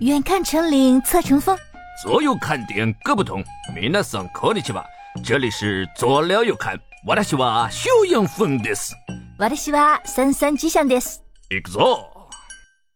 [0.00, 1.56] 远看成岭侧成峰，
[2.02, 3.42] 左右看点各不同。
[3.74, 4.84] 皆さんこんにちは，
[5.24, 8.94] 这里是左聊右看，私は修养风です。
[9.38, 11.20] 私は三三吉祥です。
[11.50, 12.06] 行くぞ！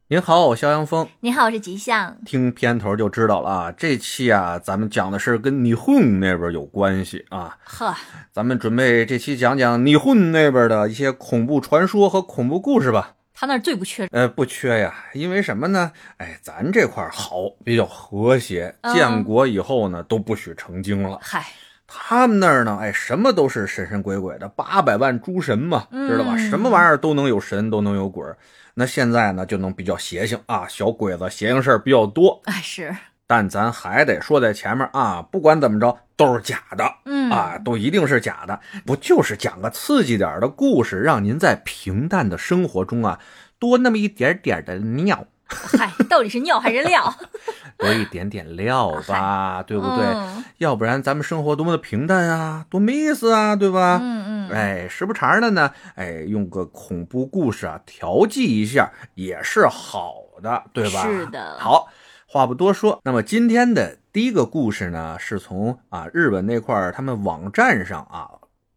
[0.09, 1.09] 您好，我肖阳峰。
[1.21, 2.17] 你好，我是吉祥。
[2.27, 7.57] 听片头就知道了啊，这期啊，咱们讲的是跟霓混那边有关系啊。
[7.65, 7.95] 呵，
[8.31, 13.15] 咱们准备这期讲讲霓混那边的一些恐怖传说和恐怖故事吧。
[13.40, 15.90] 他那儿最不缺呃，不缺呀，因为什么呢？
[16.18, 18.76] 哎，咱这块儿好，比较和谐。
[18.82, 21.18] 嗯建国以后呢，都不许成精了。
[21.22, 21.46] 嗨，
[21.88, 26.34] 他们那儿呢，哎，什么都是神神鬼鬼的，八百万诸神嘛，知道吧？
[26.36, 28.26] 嗯什么玩意儿都能有神，都能有鬼。
[28.74, 32.42] 那现在呢，就能比较邪性啊，小鬼子邪性事儿比较多。
[32.44, 32.94] 哎是，
[33.30, 43.20] 但咱还得说在前面啊，不管怎么着都是假的，嗯啊，都一定是假的，不就是讲个刺激点的故事，让您在平淡的生活中啊
[43.60, 47.14] 多那么一点点的尿，嗨，到底是尿还是料？
[47.78, 50.06] 多一点点料吧，对不对？
[50.08, 53.98] 嗯要不然咱们生活多么的平淡啊，多没意思啊，对吧？
[54.02, 61.04] 嗯嗯，哎，时不常的呢，哎，用个恐怖故事啊调剂一下也是好的，对吧？
[61.04, 61.88] 是的好，
[62.32, 68.30] 话不多说，那么今天的第一个故事呢，是从啊日本那块儿他们网站上啊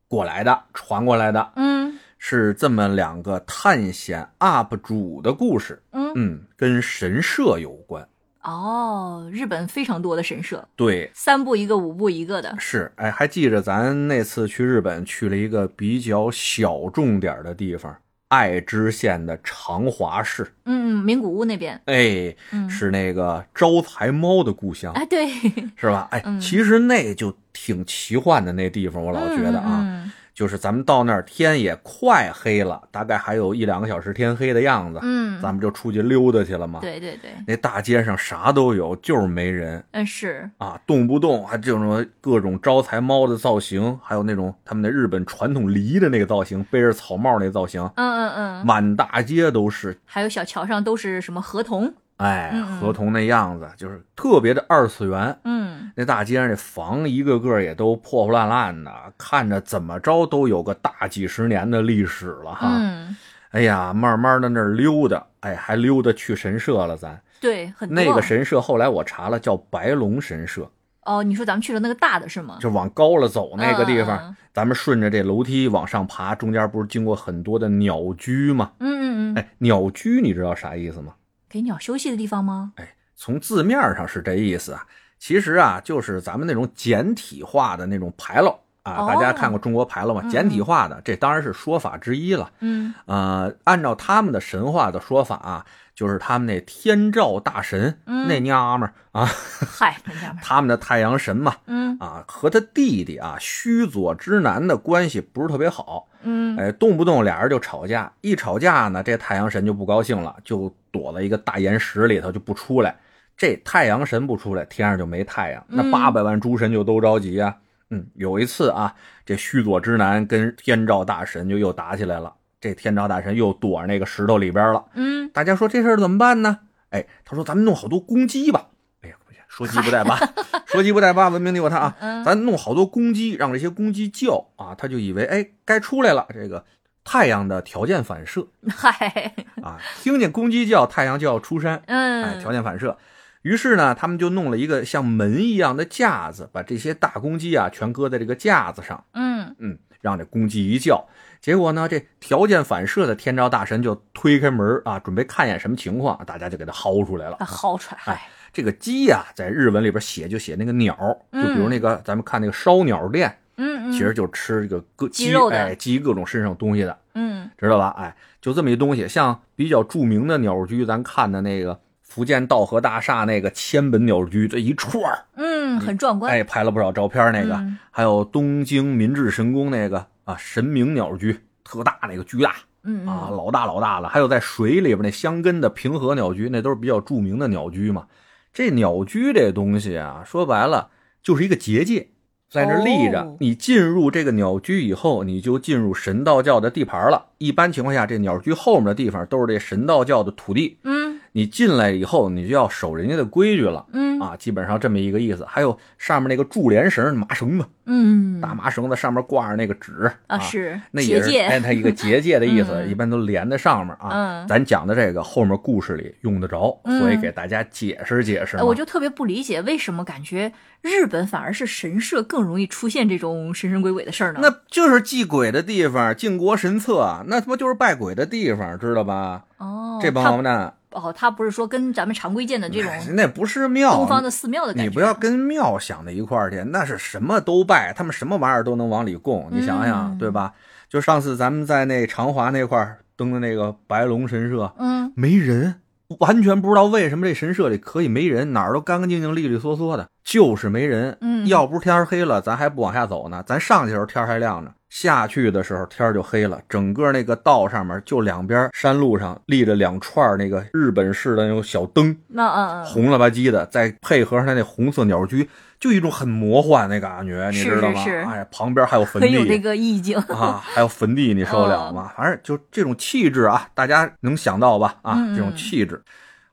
[0.09, 8.09] 过来的，传过来的，嗯是这么两个探险 UP 主的故事，嗯，嗯，跟神社有关。
[8.41, 12.57] 哦，日本非常多的神社，对，三步一个，五步一个的。
[12.59, 17.95] 是，哎，还记着咱那次去日本去了一个比较小众点的地方，
[18.33, 20.43] 爱知县的长华市。
[20.65, 21.79] 嗯，嗯，名古屋那边。
[21.85, 25.29] 哎，嗯，是那个招财猫的故乡，哎，对，
[25.77, 26.09] 是吧？
[26.13, 49.99] 哎，嗯其实那就挺奇幻的那地方，我老觉得啊，嗯就是咱们到那儿天也快黑了，大概还有一两个小时天黑的样子，嗯，咱们就出去溜达去了嘛。，对对对，那大街上啥都有，就是没人嗯是，啊，动不动还这种各种招财猫的造型，还有那种他们的日本传统梨的那个造型，背着草帽那造型，嗯嗯嗯，满大街都是。
[50.05, 51.93] 还有小桥上都是什么河童？
[52.19, 55.37] 哎嗯，嗯合同那样子，就是特别的二次元。
[55.45, 62.69] 嗯，那大街上那房一个个也都破破烂烂的，看着怎么着都有个大几十年的历史了哈。
[62.71, 63.17] 嗯，
[63.51, 67.21] 哎呀，慢慢的那儿溜达，哎，还溜达去神社了咱。
[67.41, 67.93] 对，很。
[67.93, 70.71] 那个神社后来我查了，叫白龙神社，
[71.05, 72.59] 哦，你说咱们去了那个大的是吗？
[72.61, 74.19] 就往高了走那个地方。
[74.19, 78.71] 嗯咱们顺着这楼梯往上爬，中间不是经过很多的鸟居吗？
[78.81, 81.15] 嗯嗯嗯，哎，鸟居你知道啥意思吗？
[81.53, 82.73] 给鸟休息的地方吗？
[82.77, 84.87] 哎，从字面上是这意思啊，
[85.19, 90.23] 其实啊，就是咱们那种简体化的那种牌楼啊，哦大家看过中国牌楼吗？
[90.25, 92.51] 嗯简体化的，这当然是说法之一了。
[92.61, 98.27] 嗯呃，按照他们的神话的说法啊，就是他们那天照大神、嗯。
[98.29, 101.97] 那娘们儿啊，嗨，那家们儿， 他们的太阳神嘛，嗯。
[101.99, 112.97] 啊，和他弟弟啊须佐之男的关系不是特别好，嗯，哎，动不动俩人就吵架，一吵架呢，这太阳神就不高兴了，就躲在一个大岩石里头就不出来。
[113.37, 115.91] 这太阳神不出来，天上就没太阳，那嗯。
[115.91, 117.57] 八百万诸神就都着急啊。
[117.91, 118.95] 嗯，有一次啊，
[119.27, 124.85] 这须佐之男跟天照大神就又打起来了，这天照大神又躲着那个石头里边了。
[124.95, 126.61] 嗯大家说这事儿怎么办呢？
[126.91, 128.69] 哎，他说咱们弄好多公鸡吧。
[129.03, 129.17] 哎呀，
[129.49, 130.17] 说鸡不带八，
[130.67, 131.97] 说鸡不带八，文明你我他啊。
[132.01, 136.27] 嗯，咱弄好多公鸡，让这些公鸡叫啊，他就以为哎该出来了。
[136.33, 136.65] 这个
[137.03, 142.97] 太阳的条件反射嗨，啊，听见公鸡叫，太阳就要出山，嗯哎，嗯，条件反射。
[143.43, 151.09] 于是呢，他们就弄了一个像门一样的架子，把这些大公鸡啊全搁在这个架子上，嗯嗯，让这公鸡一叫。
[151.43, 157.45] 结果呢，这条件反射的天照大神就推开门啊，准备看一眼什么情况，大家就给他薅出来了把。
[157.45, 160.97] 薅出来，哎，这个鸡呀、在日文里边写就写那个鸟，
[161.33, 167.93] 就比如那个咱们看那个烧鸟店，嗯嗯，其实就吃这个各鸡肉的哎，鸡各种身上东西的，嗯知道吧？
[167.99, 169.09] 哎，就这么一东西。
[169.09, 177.33] 像比较著名的鸟居，咱看的那个福建道和大厦那个千本鸟居，这一串儿，嗯，很壮观，哎，拍了不少照片。
[177.33, 182.55] 那个、嗯还有东京明治神宫那个啊，神明鸟居，特大那个巨大
[182.85, 184.09] 嗯啊，嗯，老大老大了。
[184.09, 188.07] 还有在水里边那香根的平和鸟居，那都是比较著名的鸟居嘛。
[188.53, 190.91] 这鸟居这东西啊，说白了
[191.23, 192.09] 就是一个结界，
[192.51, 193.23] 在那立着。
[193.23, 197.31] 哦你进入这个鸟居以后，你就进入神道教的地盘了。
[197.39, 200.79] 一般情况下，这鸟居后面的地方都是这神道教的土地。
[200.85, 201.02] 嗯
[201.33, 203.87] 你进来以后，你就要守人家的规矩了。
[203.93, 205.45] 嗯啊，基本上这么一个意思。
[205.49, 214.11] 还有上面那个柱连绳、麻绳子，嗯大麻绳子上面挂着那个纸啊是那也是哎，它一个结界的意思，嗯一般都连在上面啊。
[214.13, 220.53] 嗯咱讲的这个后面故事里用得着，嗯所以给大家解释解释我就特别不理解，为什么感觉
[220.83, 224.41] 日本反而是神社更容易出现这种神神鬼鬼的事儿呢？
[224.43, 229.45] 那就是祭鬼的地方，靖国神策，那他妈就是拜鬼的地方，知道吧？
[229.59, 240.53] 哦，这帮他王八蛋，哦，他不是说跟咱们常规见的这种那不是庙，东方的寺庙的感觉，你不要跟庙想在一块儿去，那是什么都拜，他们什么玩意儿都能往里供，你想想，嗯对吧？
[240.89, 245.77] 就上次咱们在那长华那块儿登的那个白龙神社，嗯没人，
[246.19, 251.17] 完全不知道为什么这神社里可以没人，哪儿都干干净净、利利索索的，就是没人。
[251.21, 253.43] 嗯要不是天儿黑了，咱还不往下走呢。
[253.47, 256.61] 咱上去的时候天还亮着，下去的时候天儿就黑了。
[256.69, 265.49] 整个那个道上面就两边山路上立着两串那个日本式的那种小灯，那嗯嗯红了吧唧的，再配合上它那红色鸟居，
[265.81, 268.05] 就一种很魔幻那感觉，你知道吗？
[268.05, 270.19] 是是哎，旁边还有坟地，很有那个意境。
[270.29, 272.13] 啊，还有坟地，你受得了吗？
[272.15, 274.97] 反正就这种气质啊，大家能想到吧？
[275.01, 276.03] 啊，这种气质。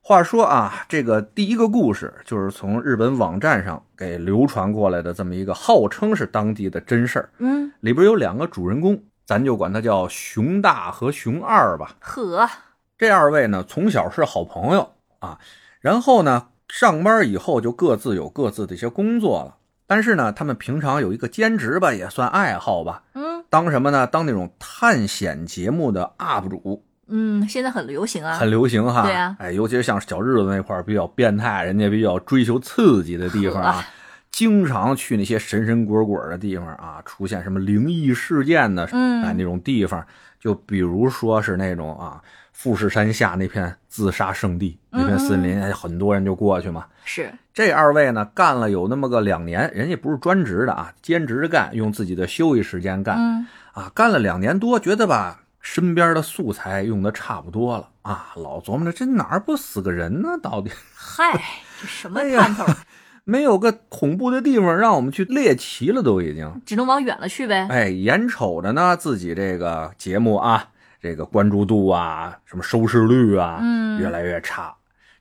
[0.09, 11.95] 话说啊，这个第一个故事就是从日本网站上给流传过来的这么一个号称是当地的真事儿，嗯，里边有两个主人公，咱就管他叫熊大和熊二吧。
[11.99, 12.49] 呵，
[12.97, 15.37] 这二位呢，从小是好朋友啊，
[15.79, 19.57] 然后呢，上班以后就各自有各自的一些工作了。
[19.85, 23.45] 但是呢，他们平常有一个兼职吧，也算爱好吧，嗯。
[23.51, 24.07] 当什么呢？
[24.07, 28.33] 当那种探险节目的 UP 主，嗯，现在很流行啊。
[28.35, 29.03] 很流行哈。
[29.03, 33.85] 对啊哎，尤其是像小日子那块儿比较变态，人家比较追求刺激的地方啊，
[34.31, 40.05] 经常去那些神神鬼鬼的地方啊，出现什么灵异事件的，嗯哎那种地方，
[40.39, 42.21] 就比如说是那种啊，
[42.53, 46.85] 富士山下那片自杀圣地，那片森林，哎，很多人就过去嘛。
[47.03, 53.15] 是，这二位呢，干了有那么个两年，人家不是专职的啊，兼职干，用自己的休息时间干。
[53.17, 60.29] 嗯啊，干了两年多，觉得吧，身边的素材用的差不多了啊，老琢磨着这哪儿不死个人呢？
[60.41, 61.33] 到底 嗨，
[61.81, 62.65] 这什么哎呀盼头？
[63.25, 66.61] 没有个恐怖的地方让我们去猎奇了，都已经。
[66.65, 67.67] 只能往远了去呗。
[67.69, 70.65] 哎，眼瞅着呢，自己这个节目啊，
[70.99, 74.73] 这个关注度啊，什么收视率啊，嗯越来越差。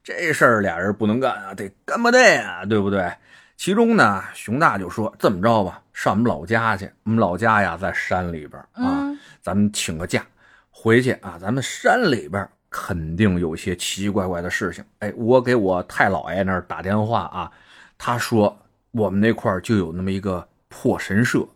[0.02, 3.12] 这事儿俩人不能干啊，得干巴得啊，对不对？
[3.58, 6.88] 其中呢，熊大就说：“这么着吧，上我们老家去。
[7.02, 9.07] 我们老家呀，在山里边啊，嗯
[9.48, 10.22] 咱们请个假
[10.68, 14.84] 回去啊，咱们山里边肯定有些奇奇怪怪的事情。
[14.98, 17.50] 哎，我给我太姥爷那儿打电话啊，
[17.96, 18.54] 他说
[18.90, 21.48] 我们那块儿就有那么一个破神社，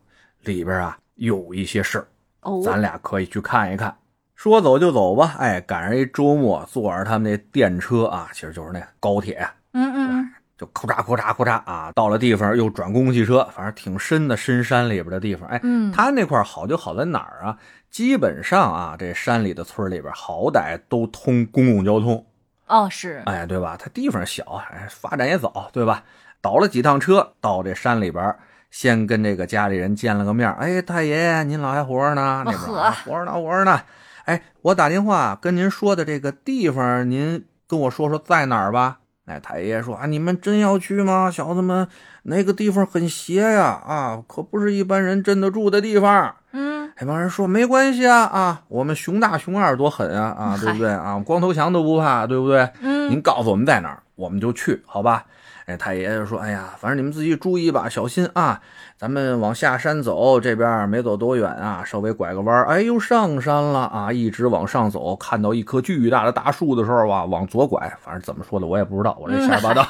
[0.45, 2.07] 里边啊有一些事儿，
[2.41, 3.95] 哦，咱俩可以去看一看。
[4.37, 15.49] 说走就走吧，哎，赶上一周末，坐着他们那电车啊，其实就是那高铁，嗯嗯嗯，就咔嚓咔嚓咔嚓啊，到了地方又转公共汽车，反正挺深的深山里边的地方。
[15.49, 17.59] 哎，嗯他那块好就好在哪儿啊？
[17.91, 22.25] 基本上啊，这山里的村里边好歹都通公共交通，
[22.69, 23.77] 哦是，哎，对吧？
[23.77, 26.05] 他地方小，哎，发展也早，对吧？
[26.41, 28.35] 倒了几趟车到这山里边，
[28.71, 30.51] 先跟这个家里人见了个面。
[30.53, 32.45] 哎，太爷，您老还活着呢？
[32.47, 33.81] 那边、啊、活着呢，活着呢。
[34.27, 39.01] 哎，我打电话跟您说的这个地方，您跟我说说在哪儿吧？
[39.27, 41.31] 哎，太爷说啊，你们真要去吗？
[41.31, 41.87] 小子们，
[42.25, 46.35] 那个地方很邪呀，啊，可不是一般人镇得住的地方。
[46.53, 51.19] 嗯那帮人说没关系啊啊，我们熊大熊二多狠啊啊，对不对啊？
[51.25, 52.69] 光头强都不怕，对不对？
[52.83, 55.25] 嗯，您告诉我们在哪儿，我们就去，好吧？
[55.65, 58.61] 哎，太爷就说：“哎呀，反正你们自己注意吧，小心啊！
[59.03, 64.13] 咱们往下山走，这边没走多远啊，稍微拐个弯，哎呦，上山了啊！
[64.13, 69.85] 一直往上走，看到一棵巨大的大树的时候啊，往左拐，反正怎么说的我也不知道，我这瞎八道。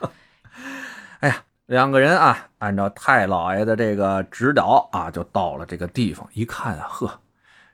[1.20, 7.10] 哎呀，两个人啊，按照太老爷的这个指导啊，就到了这个地方，一看啊，呵，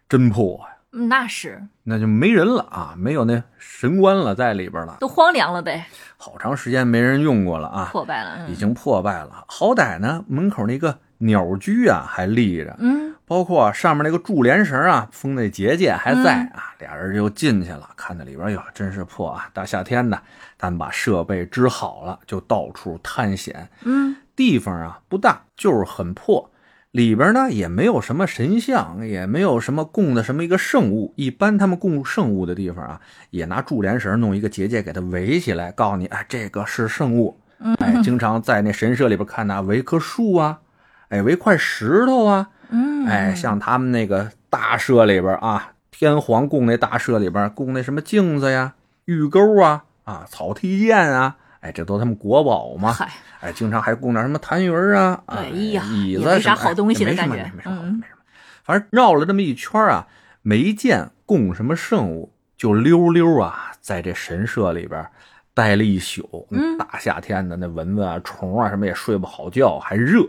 [0.08, 4.96] 真破呀、嗯那是那就没人了啊，没有那神官了在里边了。
[5.00, 5.86] 都荒凉了呗，
[6.16, 8.36] 好长时间没人用过了啊，破败了。
[8.38, 9.44] 嗯已经破败了。
[9.48, 16.74] 好歹呢，门口那个鸟居啊还立着，嗯包括上面那个柱连绳啊，封那结界还在啊。
[16.78, 19.48] 俩人就进去了，看到里边哟，真是破啊！
[19.52, 20.20] 大夏天的，
[20.58, 23.68] 咱把设备支好了，就到处探险。
[23.82, 26.50] 嗯地方啊不大，就是很破。
[26.94, 31.12] 里边呢也没有什么神像，也没有什么供的什么一个圣物。
[31.16, 37.40] 一般他们供圣物的地方啊，也拿柱连绳弄一个结界给它围起来，告诉你，哎，这个是圣物。
[37.58, 40.60] 嗯哎，经常在那神社里边看呐，围棵树啊，
[41.08, 48.74] 哎，围块石头啊，嗯，哎，像他们那个大社里边啊，天皇供那大社里边供那什么镜子呀，
[49.06, 52.92] 玉钩啊啊，草剃剑啊，哎，这都他们国宝嘛。
[52.92, 58.22] 嗨，哎，经常还供点什么痰盂啊，啊哎呀椅子也没啥好东西的哎没什么感觉没什么没什么。
[58.62, 60.06] 反正绕了这么一圈啊，
[60.42, 65.06] 没见供什么圣物，就溜溜啊，在这神社里边
[65.54, 66.46] 待了一宿。
[66.50, 70.20] 嗯大夏天的，那蚊子啊、虫啊什么也睡不好觉，还热。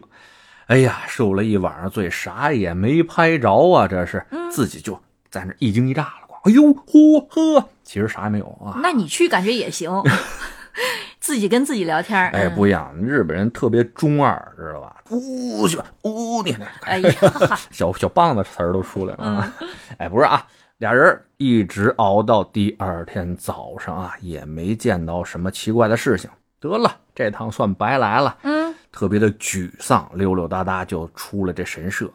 [0.67, 3.87] 哎呀，受了一晚上罪，啥也没拍着啊！
[3.89, 4.97] 这是、嗯自己就
[5.29, 6.39] 在那一惊一乍了。
[6.45, 8.79] 哎呦嚯呵，其实啥也没有啊。
[8.81, 9.91] 那你去感觉也行，
[11.25, 12.29] 自己跟自己聊天儿。
[12.33, 14.97] 哎，嗯不一样，日本人特别中二，知道吧？
[15.09, 19.53] 呜去吧，呜你看，哎呀，哈 小小棒子词儿都出来了啊！
[19.59, 19.67] 嗯
[19.97, 20.45] 哎，不是啊，
[20.77, 26.29] 俩人一直熬到第二天早上啊，也没见到什么奇怪的事情。
[26.59, 32.07] 得了，这趟算白来了，嗯，特别的沮丧，溜溜达达就出了这神社。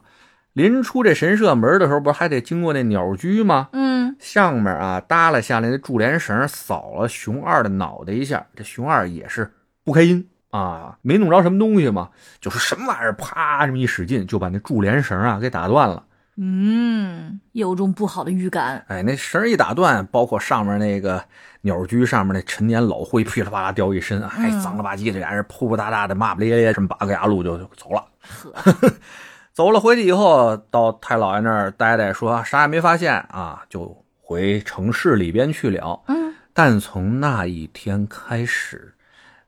[0.52, 3.68] 临出这神社门的时候，不是还得经过那鸟居吗？
[3.72, 3.79] 嗯，
[4.20, 9.50] 上面啊耷拉下来的柱帘绳扫了熊二的脑袋一下，这熊二也是
[9.82, 12.10] 不开心啊，没弄着什么东西嘛，
[12.40, 16.04] 就是什么玩意儿，啪这么一使劲，就把那柱帘绳啊给打断了。
[16.36, 18.84] 嗯，有种不好的预感。
[18.88, 21.22] 哎，那绳一打断，包括上面那个
[21.62, 28.04] 鸟居上面那陈年老灰噼里啪啦掉一身，哎，脏了吧唧的，俩人扑扑嗒嗒的骂骂咧咧，这么八个牙路就就走了。
[28.22, 28.74] 呵，
[29.52, 36.00] 走了回去以后，到太老爷那儿待待，说啥也没发现啊，就回城市里边去了。
[36.06, 38.94] 嗯，但从那一天开始，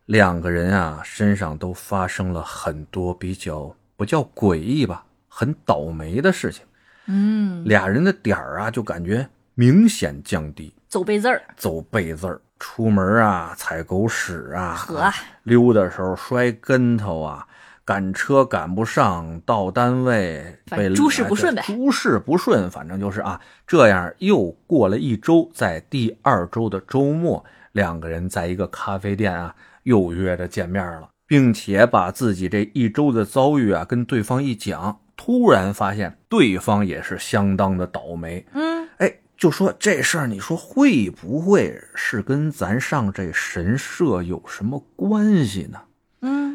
[0.07, 6.65] 两个人啊身上都发生了很多比较不叫诡异吧，很倒霉的事情。
[7.07, 9.25] 嗯，俩人的点儿啊就感觉
[9.55, 15.13] 明显降低，走背字儿，走背字儿，出门啊踩狗屎啊，呵，
[15.45, 17.47] 溜的时候摔跟头啊，
[17.85, 21.63] 赶车赶不上，到单位被诸事不顺呗。
[21.67, 45.81] 诸事不顺，反正就是啊，这样又过了一周，在第二周的周末，两个人在一个咖啡店啊又约着见面了，并且把自己这一周的遭遇啊跟对方一讲，突然发现对方也是相当的倒霉，嗯，哎，就说这事儿，你说会不会是跟咱上这神社有什么关系呢？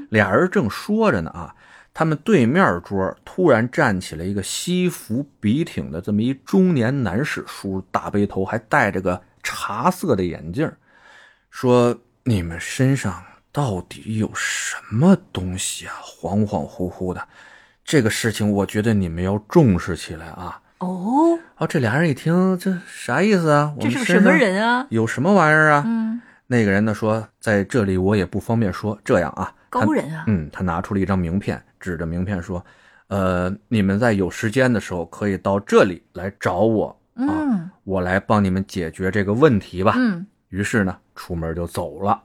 [0.10, 1.56] 嗯，俩人正说着呢啊，
[1.94, 10.72] 他们对面桌突然站起来一个西服笔挺的这么一中年男士，梳大背头，还戴着个茶色的眼镜，
[11.50, 15.94] 说：“你们身上到底有什么东西啊？
[16.04, 17.28] 恍恍惚惚的，
[17.84, 23.74] 这个事情我觉得你们要重视起来啊。”哦，哦，这俩人一听，这啥意思啊？
[23.76, 24.86] 我这是个什么人啊？
[24.92, 25.84] 有什么玩意儿啊？
[25.88, 29.00] 嗯，那个人呢说，在这里我也不方便说。
[29.04, 32.64] 这样啊，他高人啊，嗯，他拿出了一张名片，指着名片说
[33.08, 39.94] ：“呃，你们在有时间的时候可以到这里来找我，嗯我来帮你们解决这个问题吧。
[39.96, 42.22] 嗯，于是呢，出门就走了。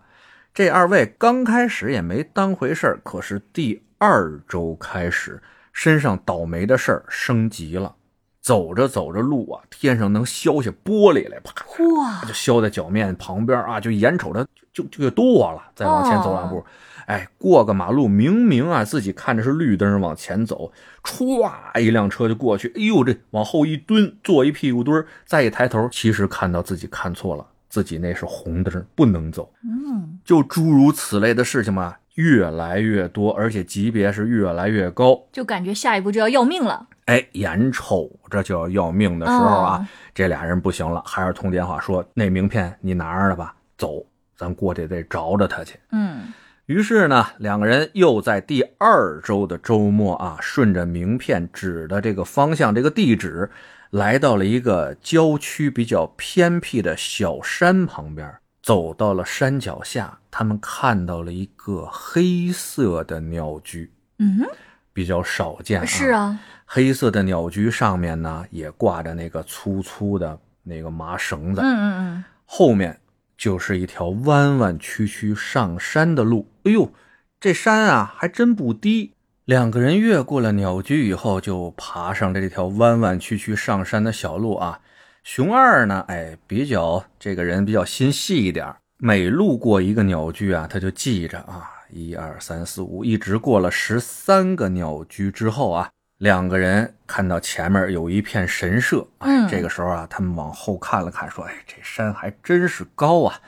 [0.52, 5.40] 这二位刚开始也没当回事儿，可是第二周开始，
[5.72, 7.94] 身上倒霉的事儿升级了。
[8.40, 11.54] 走着走着路啊，天上能削下玻璃来，啪，
[11.96, 15.62] 哇，就削在脚面旁边啊，就眼瞅着就就就剁了。
[15.76, 16.64] 再往前走两步，
[17.06, 29.52] 哎，过个马路，明明啊自己看着是绿灯往前走，歘，一辆车就过去，哎呦，这往后一蹲，坐一屁股墩儿，再一抬头，其实看到自己看错了，自己那是红灯，不能走。
[29.64, 35.20] 嗯，就诸如此类的事情嘛，越来越多，而且级别是越来越高。
[35.32, 36.86] 就感觉下一步就要要命了。
[37.06, 44.06] 哎，眼瞅着就要要命的时候啊，哦这俩人不行了，还是通电话说那名片你拿着了吧，走，
[44.36, 45.78] 咱过去得找找他去。
[45.90, 46.32] 嗯，
[46.66, 53.50] 于是呢，两个人又在第二周的周末啊，顺着名片指的这个方向，这个地址，
[53.90, 58.32] 来到了一个郊区比较偏僻的小山旁边。
[58.62, 64.46] 走到了山脚下，他们看到了一个黑色的鸟居，嗯，
[64.92, 65.84] 比较少见啊。
[65.84, 72.96] 是啊，黑色的鸟居上面呢，也挂着那个粗粗的那个麻绳子，嗯嗯后面
[73.42, 76.48] 就是一条弯弯曲曲上山的路。
[76.62, 76.92] 哎呦，
[77.40, 79.14] 这山啊还真不低。
[79.46, 84.78] 两个人越过了鸟居以后，就爬上了这条弯弯曲曲上山的小路啊。
[85.24, 95.90] 熊二呢，哎，比较这个人比较心细一点，每路过一个鸟居啊，他就记着啊，一二三四五，一直过了十三个鸟居之后啊，
[96.22, 103.40] 两个人看到前面有一片神社，哎，嗯这个时候啊，他们往后看了看，说：“哎，这山还真是高啊！”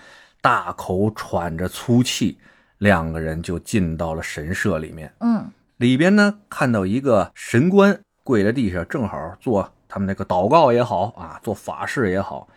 [0.43, 2.37] 大口喘着粗气，
[2.79, 5.13] 两个人就进到了神社里面。
[5.21, 12.49] 嗯里边呢，看到一个神官跪在地上，正好做他们那个祷告也好啊，做法事也好。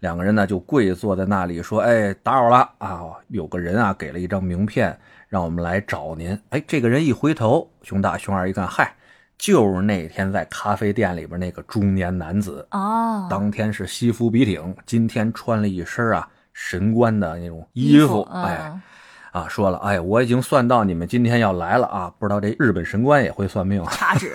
[0.00, 8.94] 两个人呢就跪坐在那里说：“哎，打扰了啊，有个人啊给了一张名片，让我们来找您。”哎，这个人一回头，熊大熊二一看，嗨，
[9.38, 12.66] 就是那天在咖啡店里边那个中年男子。
[12.70, 18.22] 哦，当天是西服笔挺，今天穿了一身啊神官的那种衣服。
[18.32, 18.82] 哎，嗯
[19.32, 23.92] 啊，说了，哎，我已经算到你们今天要来了啊，不知道这日本神官也会算命啊。
[23.92, 24.34] 插纸，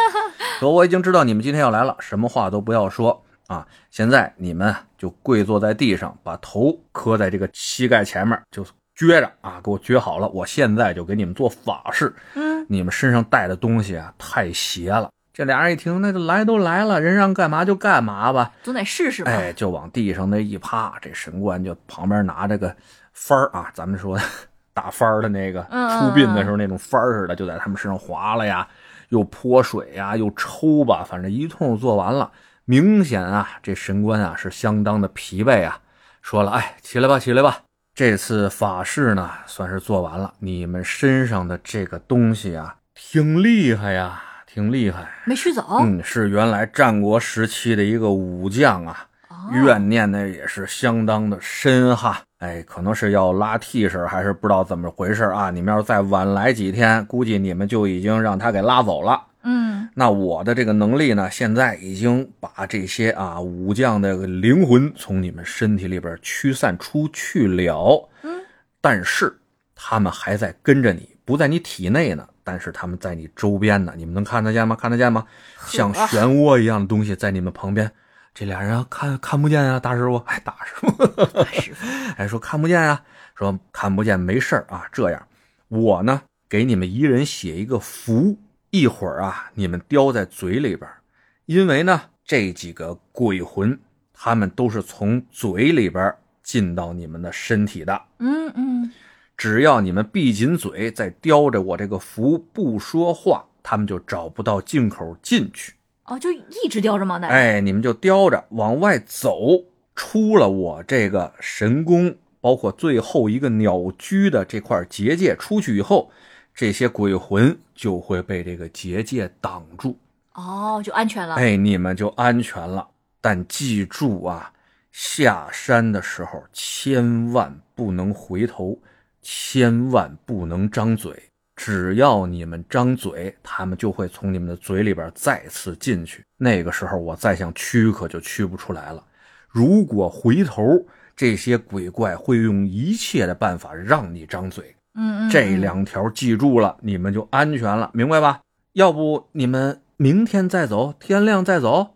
[0.58, 3.66] 说我已经知道你们今天要来了，什么话都不要说啊！
[3.90, 8.64] 现在你们就跪坐在地上，把头磕在这个膝盖前面，就
[8.98, 10.28] 撅着啊，给我撅好了。
[10.30, 12.12] 我现在就给你们做法事。
[12.34, 15.08] 嗯，你们身上带的东西啊，太邪了。
[15.32, 18.50] 这俩人一听，那就来都来了，人让干嘛就干嘛吧。
[18.64, 19.30] 总得试试吧。
[19.30, 22.74] 哎，就往地上那一趴，这神官就旁边拿着个
[23.16, 24.18] 幡儿啊，咱们说
[24.74, 28.66] 打幡儿的那个嗯出殡的时候那种幡儿似的，就在他们身上划了呀，
[29.10, 32.32] 又泼水呀，又抽吧，反正一通做完了。
[32.64, 35.78] 明显啊，这神官啊是相当的疲惫啊，
[36.20, 37.60] 说了，哎，起来吧，起来吧。
[37.98, 40.32] 这次法事呢，算是做完了。
[40.38, 45.08] 你们身上的这个东西啊，挺厉害呀，挺厉害。
[45.24, 45.66] 没取走。
[45.80, 52.20] 嗯，是原来战国时期的一个武将啊，哦怨念呢也是相当的深哈。
[52.38, 55.50] 哎，可能是要拉替身，还是不知道怎么回事啊？
[55.50, 59.20] 你们要是再晚来几天，估计你们就已经让他给拉走了。
[59.50, 68.10] 嗯，那我的这个能力呢，现在已经把这些啊武将的灵魂从你们身体里边驱散出去了。
[68.22, 68.42] 嗯，
[68.82, 69.34] 但是
[69.74, 73.94] 他们还在跟着你，不在你体内呢，但是他们在你周边呢。
[73.96, 74.76] 你们能看得见吗？
[74.76, 75.24] 看得见吗？
[75.64, 77.90] 像漩涡一样的东西在你们旁边。
[78.34, 81.86] 这俩人啊看看不见啊，大师傅，哎，大师傅，大师傅，
[82.18, 83.02] 哎，说看不见啊，
[83.34, 84.84] 说看不见没事儿啊。
[84.92, 85.26] 这样，
[85.68, 88.36] 我呢给你们一人写一个符，
[88.70, 90.98] 一会儿啊你们叼在嘴里边儿，
[91.46, 93.78] 因为呢这几个鬼魂
[94.12, 98.02] 他们都是从嘴里边进到你们的身体的。
[98.18, 98.90] 嗯嗯，
[99.36, 105.74] 只要你们闭紧嘴，再叼着我这个符不说话，他们就找不到进口进去。
[106.04, 107.18] 哦，就一直叼着吗？
[107.18, 116.10] 那，哎，你们就叼着往外走，出了我这个神宫，包括最后一个鸟居的这块结界，出去以后，
[116.58, 119.96] 这些鬼魂就会被这个结界挡住。
[120.34, 121.36] 哦，就安全了。
[121.36, 122.84] 哎，你们就安全了。
[123.20, 124.52] 但记住啊，
[124.90, 128.76] 下山的时候千万不能回头，
[129.22, 131.30] 千万不能张嘴。
[131.54, 136.24] 只要你们张嘴，他们就会从你们的嘴里边再次进去。
[136.36, 139.06] 那个时候，我再想驱可就驱不出来了。
[139.46, 144.74] 如果回头，这些鬼怪会用一切的办法让你张嘴。
[144.98, 148.40] 嗯嗯，这嗯两条记住了，你们就安全了，明白吧？
[148.72, 151.94] 要不你们明天再走，天亮再走。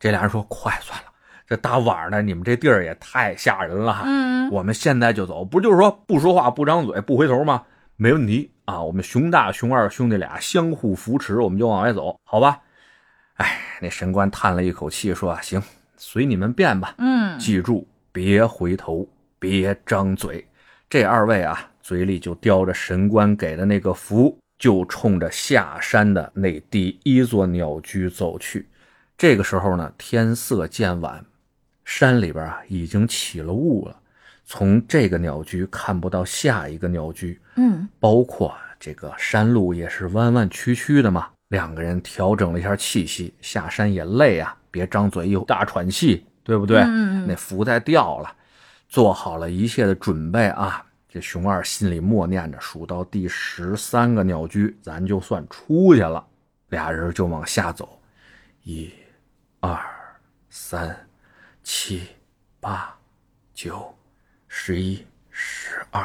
[0.00, 1.06] 这俩人说：“快算了，
[1.46, 4.04] 这大晚上的，你们这地儿也太吓人了
[4.50, 7.62] 我们现在就走，不就是说不说话、不张嘴、不回头吗？
[7.96, 8.82] 没问题啊！
[8.82, 12.60] 我们熊大、熊二兄弟俩相互扶持，我们就往外走，好吧？”
[13.36, 15.62] 哎，那神官叹了一口气，说：“行，
[15.96, 16.94] 随你们便吧。
[16.98, 20.46] 嗯，记住，别回头，别张嘴。
[20.90, 28.66] 这二位啊，嘴里就叼着神官给的那个符，就冲着下山的那第一座鸟居走去。
[29.18, 31.22] 这个时候呢，天色渐晚，
[31.84, 33.94] 山里边啊已经起了雾了。
[34.46, 41.28] 从这个鸟居看不到下一个鸟居，嗯，包括这个山路也是弯弯曲曲的嘛。
[41.48, 46.78] 两个人调整了一下气息，下山也累啊，别张嘴又大喘气，对不对？
[46.78, 48.34] 嗯那符在掉了，
[48.88, 50.82] 做好了一切的准备啊。
[51.14, 56.26] 这熊二心里默念着，数到第十三个鸟居，咱就算出去了。
[56.70, 58.00] 俩人就往下走，
[58.64, 58.92] 一、
[59.60, 59.78] 二、
[60.50, 61.06] 三、
[61.62, 62.02] 七、
[62.58, 62.92] 八、
[63.54, 63.94] 九、
[64.48, 66.04] 十一、十二，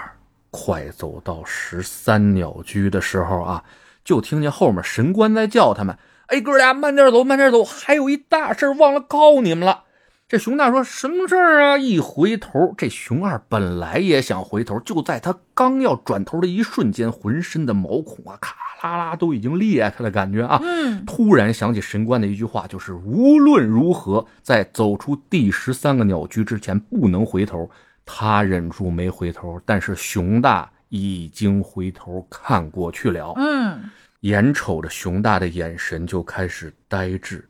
[0.52, 3.64] 快走到十三鸟居的时候啊，
[4.04, 5.98] 就听见后面神官在叫他们
[6.30, 9.86] ：“哎，哥俩慢点走，慢点走，还有一大事忘了告你们了。”
[10.30, 11.78] 这熊大说什么事儿啊？
[11.80, 27.68] 一回头，这熊二本来也想回头，就在他刚要转头的一瞬间，浑身的毛孔啊，咔啦啦都已经裂开了，感觉啊，嗯，突然想起神官的一句话，就是无论如何，在走出第十三个鸟居之前不能回头。
[28.06, 33.34] 他忍住没回头，但是熊大已经回头看过去了。
[33.36, 33.82] 嗯，
[34.20, 37.50] 眼瞅着熊大的眼神就开始呆滞，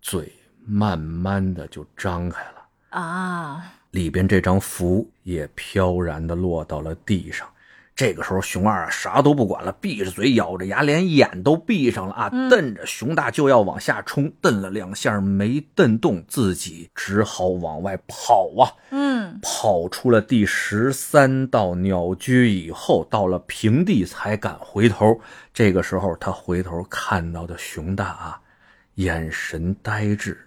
[0.00, 0.32] 嘴
[0.64, 7.46] 慢慢的就张开了，啊，里边这张符也飘然的落到了地上。
[7.94, 18.72] 这个时候，熊二啊啥都不管了，闭着嘴，咬着牙，连眼都闭上了啊，瞪着熊大就要往下冲，瞪了两下没瞪动，自己只好往外跑啊。
[18.90, 25.20] 嗯，跑出了第十三道鸟居以后，到了平地才敢回头。
[25.52, 28.40] 这个时候，他回头看到的熊大啊，
[28.94, 30.40] 眼神呆滞，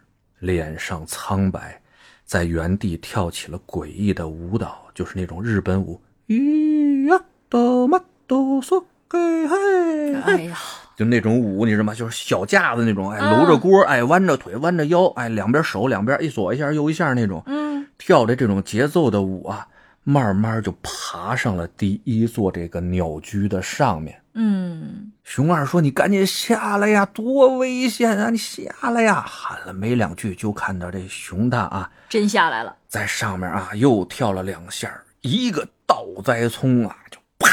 [0.45, 1.81] 脸上苍白，
[2.23, 5.99] 在原地跳起了诡异的舞蹈，就是那种日本舞。
[6.27, 7.19] 咿呀。
[7.47, 10.57] 哆嘛哆嗦嘿嘿，哎呀，
[10.97, 11.93] 就那种舞，你知道吗？
[11.93, 19.67] 就是小架子那种，哎，搂着锅，哎，弯着腿，弯着腰，哎，两边手两边一左一下右一下那种，嗯，跳的这种节奏的舞啊，
[20.03, 24.19] 慢慢就爬上了第一座这个鸟居的上面。
[24.35, 28.29] 嗯，熊二说：“你赶紧下来呀，多危险啊！
[28.29, 37.17] 你下来呀！”喊了没两句，就看到这熊大啊，真下来了，在上面啊又跳了两下，一个倒栽葱啊，就。
[37.39, 37.49] 啪！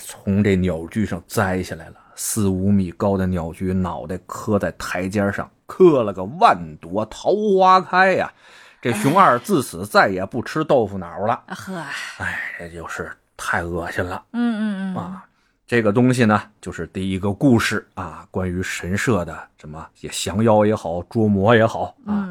[0.00, 8.32] 从这鸟居上栽下来了，四五米高的鸟居，脑袋磕在台阶上，磕了个万朵桃花开呀！
[8.80, 11.42] 这熊二自此再也不吃豆腐脑了。
[11.48, 11.84] 呵，
[12.18, 14.24] 哎，这就是太恶心了。
[14.32, 15.24] 嗯嗯嗯啊，
[15.72, 22.28] 这个东西呢，就是第一个故事啊，关于神社的什么也降妖也好，捉魔也好啊。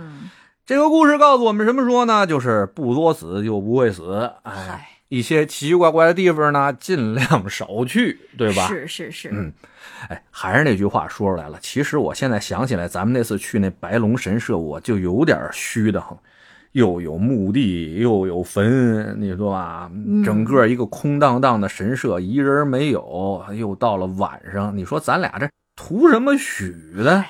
[0.64, 2.28] 这个故事告诉我们什么说呢？
[2.28, 4.32] 就是不作死就不会死。
[4.44, 4.90] 哎。
[5.08, 8.68] 一些奇奇怪怪的地方呢，尽量少去，对吧？
[8.68, 9.52] 是是是，嗯，
[10.08, 11.58] 哎，还是那句话说出来了。
[11.62, 16.16] 其实我现在想起来，咱们那次去那白龙神社，我就有点虚的很，
[16.74, 19.92] 又有墓地，又有坟，你说吧？
[20.24, 23.44] 整个一个空荡荡的神社，一人没有。
[23.54, 27.24] 又到了晚上，你说咱俩这图什么许的？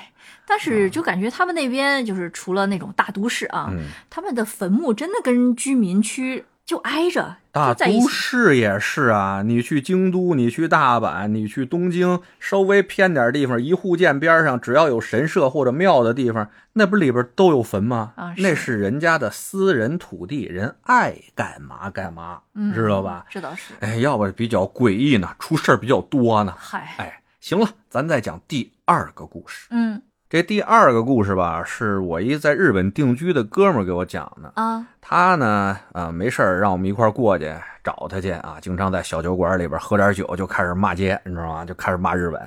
[0.46, 3.72] 但是就感觉他们那边就是除了那种大都市啊，
[4.10, 6.44] 他们的坟墓真的跟居民区。
[6.72, 9.42] 就挨着，大都市也是啊。
[9.42, 18.14] 你去京都，你去大阪，你去东京，稍微偏点地方，一户建边上，只要有神社或者庙的地方，那不里边都有坟吗？
[18.16, 22.40] 啊，那是人家的私人土地，人爱干嘛干嘛，
[22.72, 23.26] 知道吧？
[23.28, 23.74] 这倒是。
[23.80, 26.54] 哎，要不比较诡异呢，出事比较多呢。
[26.56, 29.66] 嗨，哎，行了，咱再讲第二个故事。
[29.72, 30.00] 嗯。
[30.32, 34.82] 这第二个故事吧，是我一在日本定居的哥们给我讲的啊。
[34.98, 37.52] 他呢，啊，没事让我们一块过去
[37.84, 38.56] 找他去啊。
[38.58, 41.66] 经常在小酒馆里边喝点酒，就开始骂街，你知道吗？
[41.66, 42.40] 就开始骂日本。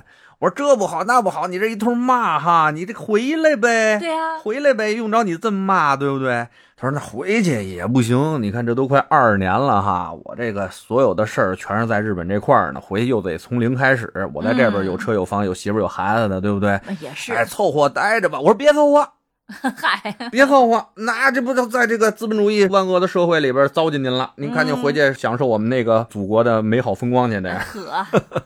[0.45, 3.97] 我说这不好那不好，你这一通骂哈，你这回来呗。
[3.97, 6.47] 对呀，回来呗，用着你这么骂，对不对？
[6.77, 14.07] 他说那回去也不行，你看这都快二十年了哈，我这个所有的事儿全是在日本这块儿呢，回去又得从零开始。
[14.35, 16.79] 我在这边有车有房有媳妇有孩子的，对不对？
[17.01, 18.39] 也是，哎，凑合待着吧。
[18.39, 19.09] 我说别凑合，
[19.49, 24.33] 嗨，别凑合，那这不就在这个资本主义万恶的社会里边糟践您了？
[24.35, 27.51] 您赶紧回去享受我们那个祖国的美好风光去得。
[27.57, 28.05] 呵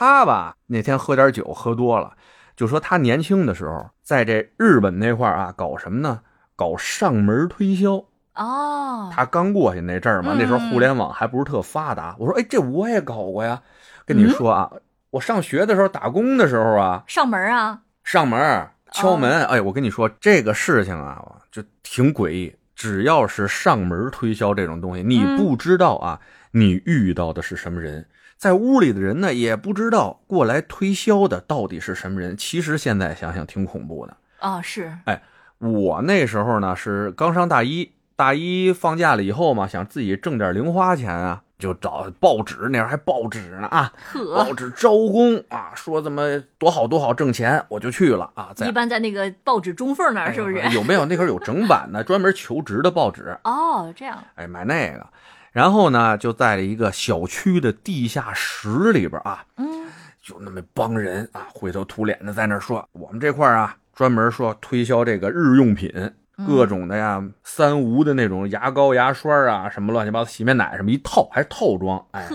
[0.00, 2.14] 他吧那天喝点酒喝多了，
[2.56, 6.22] 就说他年轻的时候在这日本那块啊搞什么呢？
[6.56, 8.02] 搞上门推销
[8.34, 12.16] 哦，他刚过去那阵儿嘛，那时候互联网还不是特发达。
[12.18, 13.60] 我说，哎，这我也搞过呀。
[14.06, 14.72] 跟你说啊，
[15.10, 19.44] 我上学的时候打工的时候啊，上门啊，上门敲门。
[19.48, 22.56] 哎，我跟你说这个事情啊，就挺诡异。
[22.74, 26.18] 只要是上门推销这种东西，你不知道啊，
[26.52, 28.06] 你遇到的是什么人，
[28.40, 32.34] 在屋里的人呢也不知道过来推销的到底是什么人。
[32.34, 35.22] 其实现在想想挺恐怖的啊，是，哎。
[35.58, 43.92] 我那时候呢是刚上大一，大一放假了以后嘛，想自己挣点零花钱啊，就找报纸，那时候还报纸呢啊，
[44.34, 48.54] 报纸招工啊，说怎么多好多好挣钱，我就去了啊。
[48.66, 50.56] 一般在那个报纸中缝那儿是不是？
[50.70, 53.36] 有没有那会儿有整版的专门求职的报纸？
[53.44, 54.16] 哦，这样。
[54.36, 55.06] 哎，买那个，
[55.52, 59.66] 然后呢就在了一个小区的地下室里边啊，嗯，
[60.22, 63.76] 就那么帮人啊，灰头土脸的在那说，我们这块啊。
[63.92, 65.92] 专门说推销这个日用品，
[66.46, 72.26] 各种的呀，三无的那种牙膏、牙刷啊，什么乱七八糟洗面奶什么一套，还是套装，哎，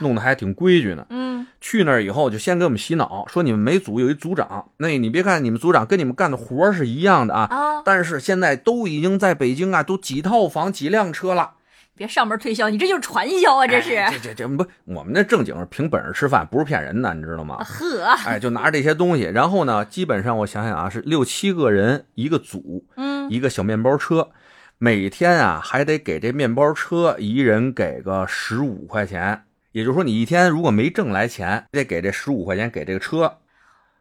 [0.00, 1.06] 弄得还挺规矩呢。
[1.10, 11.52] 嗯，去那儿以后就先给我们洗脑，说你们每组有一组长，那你别看你们组长跟你们干的活是一样的啊，啊，但是现在都已经在北京啊，都几套房、几辆车了。
[12.02, 13.64] 别上门推销，你这就是传销啊！
[13.64, 17.62] 这是这这这不，我们那正经是凭本事吃饭，不是骗人的，你知道吗？
[17.62, 24.30] 呵，哎，就拿着这些东西，然后呢，基本上我想想啊，是六七个人一个组，嗯，一个小面包车，
[24.78, 33.38] 每天啊还得给这面包车一人给个十五块钱，也就是说你一天如果没挣来钱，得给这十五块钱给这个车。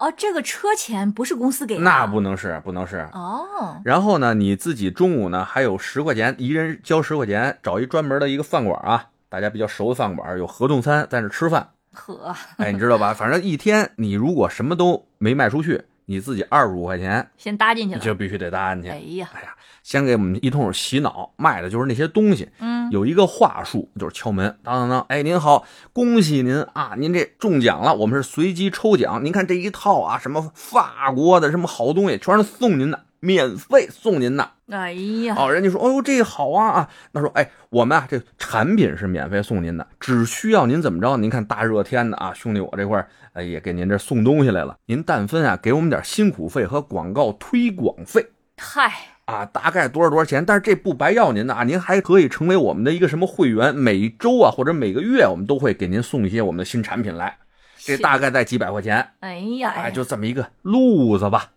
[0.02, 3.80] 哦，这个车钱不是公司给的，那不能是，不能是哦。
[3.86, 13.14] 然后呢，你自己中午呢还有十块钱，一人交十块钱，找一专门的一个饭馆啊，大家比较熟的饭馆有合同餐在那吃饭，呵，哎，你知道吧？
[13.14, 18.02] 反正一天你如果什么都没卖出去，你自己二十五块钱先搭进去了。
[18.02, 18.90] 就必须得搭进去。
[18.90, 22.50] 哎呀，哎呀，先给我们一通洗脑，卖的就是那些东西。
[22.60, 34.52] 嗯，有一个话术，就是敲门，当当当，哎，您好，恭喜您啊，您这中奖了，我们是随机抽奖，您看这一套啊，什么法国的什么好东西，全是送您的，免费送您的。
[34.70, 41.16] 哎呀，哦，人家说，哦呦，这好啊啊，那说，哎，我们啊，这产品是免费送您的，只需要您怎么着？
[41.18, 48.26] 您看大热天的啊，兄弟，我这块儿哎也给您这送东西来了，您但分啊，给我们点辛苦费和广告推广费。
[48.58, 48.92] 嗨，
[49.26, 50.44] 啊，大概多少多少钱？
[50.46, 57.38] 但是这不白要您的啊，您还可以成为我们的一个什么会员，每周啊或者每个月，我们都会给您送一些我们的新产品来，
[57.78, 61.52] 这大概在几百块钱，哎呀，哎，就这么一个路子吧。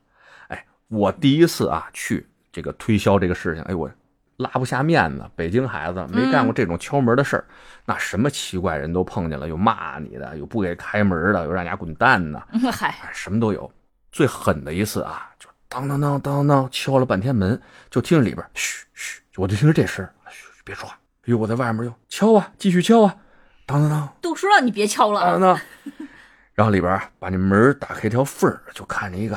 [0.90, 3.90] 哎，我第一次啊去这个推销这个事情，哎，我
[4.36, 7.44] 拉不下面子，北京孩子没干过这种敲门的事儿，
[7.84, 13.70] 那什么奇怪人都碰见了，有骂你的，有不给开门的，有让人家滚蛋的，嗯嗨，哎，什么都有。
[14.10, 20.94] 最狠的一次啊，就当当当当当敲了半天门，就听着里边嘘嘘，我就听着这声，嘘，别说话。
[20.94, 23.16] 哎呦，我在外面又敲啊，继续敲啊，
[23.66, 25.20] 当当当都说让你别敲了。
[25.20, 25.60] 当当当。
[26.54, 29.36] 然后里边把那门打开一条缝儿，就看见一个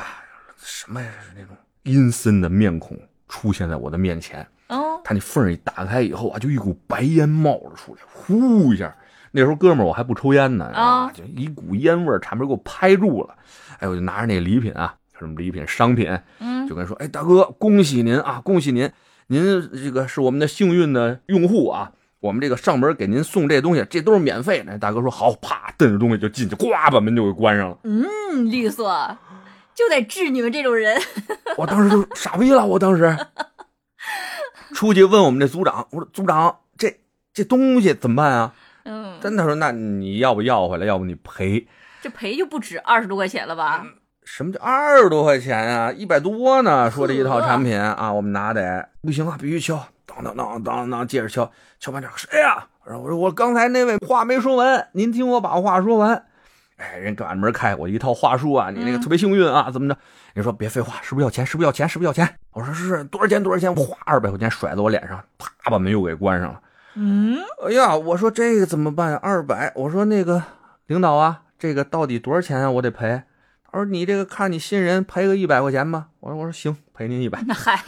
[0.70, 2.94] 什么呀，是那种阴森的面孔
[3.26, 4.46] 出现在我的面前。
[4.68, 8.94] 哦，他那缝一打开以后啊，就一股白烟冒了出来，呼一下。
[9.30, 13.34] 那时候哥们儿我还不抽烟呢啊就一股烟味儿差点给我拍住了。
[13.78, 16.06] 哎，我就拿着那礼品啊，什么礼品商品，
[16.38, 18.90] 嗯，就跟他说：“哎，大哥，恭喜您啊，恭喜您，
[19.28, 27.78] 您这个是我们的幸运的用户啊，我们这个上门给您送这东西，这都是免费的。”大哥说：“好，啪，蹬着东西就进去，呱，把门就给关上了。
[27.84, 28.86] 嗯，利索，
[29.78, 31.00] 就得治你们这种人。
[31.56, 33.16] 我当时就傻逼了，我当时
[34.74, 36.98] 出去问我们这组长，我说：“组长，这
[37.32, 41.68] 这东西怎么办啊？”嗯，真的说：“那你要不要回来，要不你赔。”
[42.02, 43.86] 这赔就不止二十多块钱了吧？
[44.24, 45.92] 什么叫二十多块钱啊？
[45.92, 46.90] 一百多呢？
[46.90, 52.66] 说这一套产品啊，我们拿得不行啊，必须敲，当当当当当，接着敲，敲半天，谁呀？
[52.84, 56.24] 然后我说我刚才那位话没说完，您听我把话说完。
[56.78, 59.96] 哎，人赶门开，我一套话术啊，你那个特别幸运啊，怎么着？
[60.34, 61.44] 你说别废话，是不是要钱？
[61.44, 61.88] 是不是要钱？
[61.88, 62.28] 是不是要钱？
[62.52, 63.42] 我说是多少钱？
[63.42, 63.74] 多少钱？
[63.74, 66.60] 哗，二百块钱甩在我脸上，啪，把门又给关上了。
[66.94, 69.14] 嗯，哎呀，我说这个怎么办？
[69.16, 70.42] 二百，我说那个
[70.86, 72.70] 领导啊，这个到底多少钱啊？
[72.70, 73.22] 我得赔。
[73.70, 76.06] 他说你这个看你新人赔个一百块钱吧。
[76.20, 77.78] 我说我说行，赔您一百，那嗨，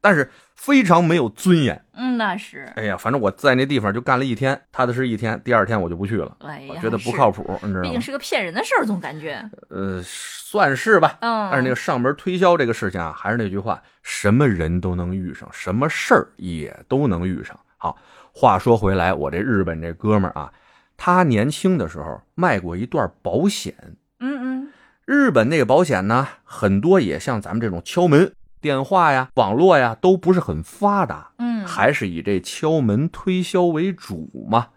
[0.00, 1.80] 但是非常没有尊严。
[1.92, 2.72] 嗯，那是。
[2.74, 8.00] 哎呀，反正我在那地方就干了一天，踏踏实一天，第二天我就不去了，哎呀，我觉得不靠谱，你知道吗毕竟？
[8.00, 9.38] 是个骗人的事儿，总感觉。
[9.68, 11.18] 呃，算是吧。
[11.20, 17.58] 嗯，但是那个上门推销这个事情啊，还是那句话，什么人都能遇上，什么事儿也都能遇上。
[17.76, 17.96] 好，
[18.32, 20.52] 话说回来，我这日本这哥们儿啊，
[20.96, 23.74] 他年轻的时候卖过一段保险。
[24.20, 24.68] 嗯嗯，
[25.04, 34.68] 日本那个保险呢，很多也像咱们这种敲门、电话呀、网络呀，都不是很发达，嗯，还是以这敲门推销为主嘛。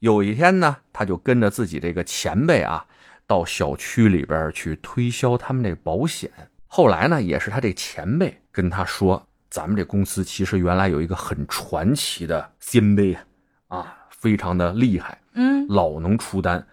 [0.00, 2.86] 有一天呢，他就跟着自己这个前辈啊，
[3.26, 6.30] 到小区里边去推销他们这保险。
[6.66, 13.16] 后来呢，也是他这前辈跟他说，咱们这公司其实原来有一个很传奇的先辈
[13.68, 16.64] 啊，非常的厉害，嗯，老能出单，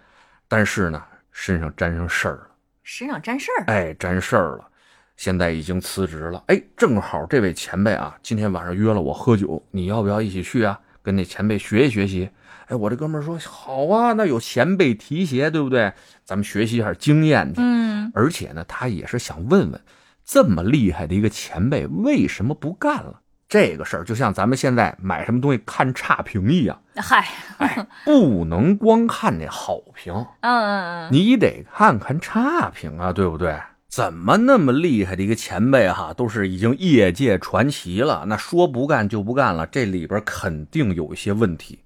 [0.47, 2.47] 但是呢，身上沾上事儿了。
[2.83, 3.63] 身上沾事儿。
[3.65, 4.69] 哎，沾事儿了，
[5.17, 6.43] 现在已经辞职了。
[6.47, 10.79] 哎，正好这位前辈啊，今天晚上约了我喝酒，你要不要一起去啊？
[11.01, 12.29] 跟那前辈学习学习。
[12.67, 15.93] 哎，我这哥们儿说好啊，那有前辈提携，对不对？
[16.23, 17.61] 咱们学习一下经验去。
[17.61, 19.79] 嗯，而且呢，他也是想问问，
[20.25, 23.21] 这么厉害的一个前辈，为什么不干了？
[23.47, 27.27] 这个事儿就像咱们现在买什么东西看差评一样，嗨，
[27.59, 33.55] 哎，不能光看那好评， 嗯嗯嗯，你得看看差评啊，对不对？
[33.95, 41.79] 怎么那么厉害的一个前辈哈，都是已经业界传奇了，那说不干就不干了，这里边肯定有一些问题，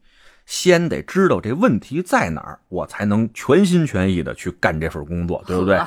[0.47, 5.79] 先得知道这问题在哪儿，我才能全心全意的去干这份工作，对不对？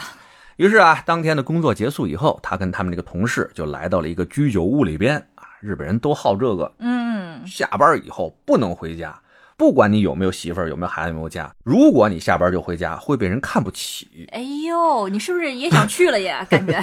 [0.58, 9.20] 于是啊，当天的工作结束以后，他跟他们这个同事就来到了一个居酒屋里边啊，日本人都好这个，嗯，下班以后不能回家，
[9.57, 14.29] 不管你有没有媳妇儿，有没有孩子，有没有家，如果你下班就回家，会被人看不起。
[14.33, 16.47] 哎呦，你是不是也想去了呀？
[16.51, 16.83] 感觉，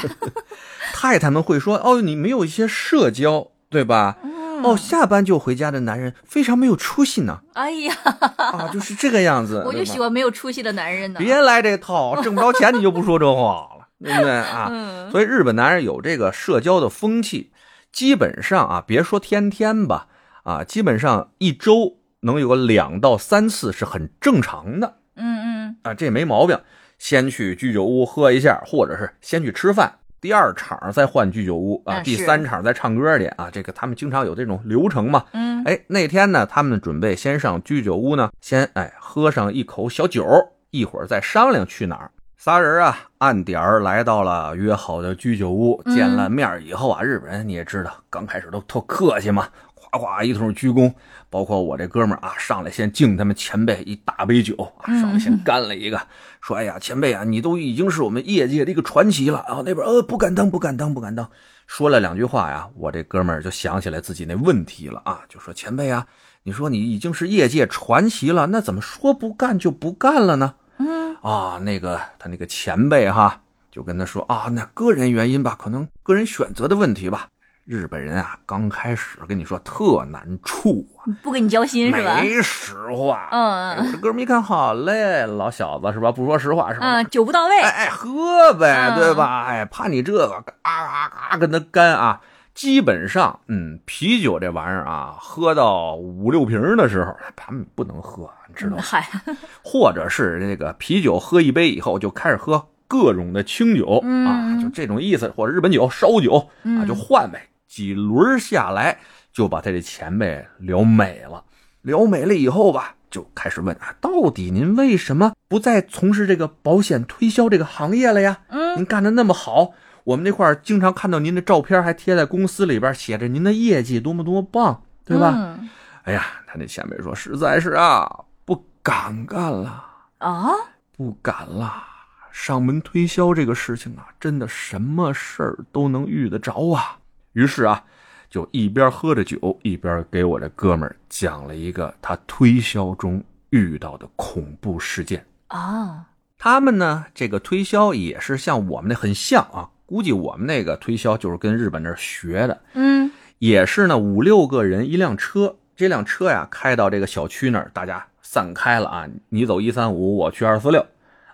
[0.93, 4.17] 太太们会说：“哦，你没有一些社交，对吧？
[4.23, 7.39] 嗯哦，下班就回家的男人非常没有出息呢。
[7.53, 7.95] 哎呀，
[8.35, 9.63] 啊，就是这个样子。
[9.67, 11.19] 我就喜欢没有出息的男人呢。
[11.19, 14.67] 别来这套，挣不着钱你就不说这话了， 对不对啊？
[14.69, 17.51] 嗯，所以日本男人有这个社交的风气，
[17.93, 20.07] 基本上啊，别说天天吧，
[20.43, 24.97] 啊，基本上一周能有个两到三次是很正常的。
[25.15, 26.59] 嗯嗯啊，这没毛病。
[26.97, 33.49] 先去居酒屋喝一下，或者是先去吃饭，第二场再换居酒屋啊，第三场再唱歌去啊。
[33.49, 35.23] 这个他们经常有这种流程嘛。
[35.31, 40.25] 嗯，哎，那天呢，他们准备先上居酒屋呢，先哎喝上一口小酒，
[40.71, 42.11] 一会儿再商量去哪儿。
[42.35, 49.47] 仨人啊，按点儿来到了约好的居酒屋，见了面以后啊，日本人你也知道，刚开始都特客气嘛。
[49.91, 50.93] 哗哗一通鞠躬，
[51.29, 55.99] 包括我这哥们儿啊，上来先敬他们前辈一大杯酒啊，上来先干了一个，
[56.41, 61.29] 说：“哎呀，前辈啊，你都已经是我们业界的一个传奇了。”然后那边呃不敢当，不敢当，不敢当，
[61.65, 66.05] 说了两句话呀，我这哥们儿就想起来自己那问题了啊，就说：“前辈啊，
[66.43, 77.27] 你说你已经是业界传奇了，那怎么说不干就不干了呢？”嗯啊，那个他那个前辈哈，就跟他说：“啊，那个人原因吧，可能个人选择的问题吧。”
[77.69, 82.15] 日本人啊，刚开始跟你说特难处啊，不跟你交心是吧？
[82.19, 83.29] 没实话。
[83.31, 86.11] 嗯，我这哥们一看，好嘞，老小子是吧？
[86.11, 86.95] 不说实话是吧？
[86.95, 87.59] 嗯，酒不到位。
[87.61, 89.43] 哎哎，喝呗，对吧？
[89.43, 92.19] 哎，怕你这个嘎嘎嘎跟他干啊！
[92.55, 98.81] 基本上，嗯，啤酒这玩意儿啊，喝到五六瓶的时候，他们不能喝，你知道吗？
[98.83, 99.07] 嗨，
[99.63, 107.45] 或者是那个啤酒喝一杯以后，就开始喝各种的清酒啊，就这种意思，或者日本酒、烧酒啊，就换呗。
[107.69, 108.99] 几轮下来，
[109.31, 111.45] 就把他这前辈聊美了。
[111.83, 118.39] 聊美了以后吧，就开始问啊，到底您为什么不再从事这个保险推销这个行业了呀？
[118.49, 119.71] 嗯，您干的那么好，
[120.03, 125.33] 我们那块经常看到您的照片，还贴在公司里边，写着您的业绩多么多么棒，对吧？
[125.35, 125.69] 嗯、
[126.03, 129.85] 哎呀，他那前辈说，实在是啊，不敢干了
[130.17, 130.49] 啊，
[130.97, 131.83] 不敢了。
[132.31, 136.98] 上门推销这个事情啊，真的什么事儿都能遇得着啊。
[137.39, 137.81] 于是啊，
[138.29, 146.05] 就一边喝着酒，一边给我这哥们儿讲了一个他推销中遇到的恐怖事件啊。
[146.37, 152.61] 他们呢，这个推销也是像我们那很像啊，估计我们那个推销就是跟日本那学的。
[152.73, 160.85] 嗯，也是呢，五六个人一辆车，这辆车呀开到这个小区那儿，大家散开了啊，你走一三五，我去二四六，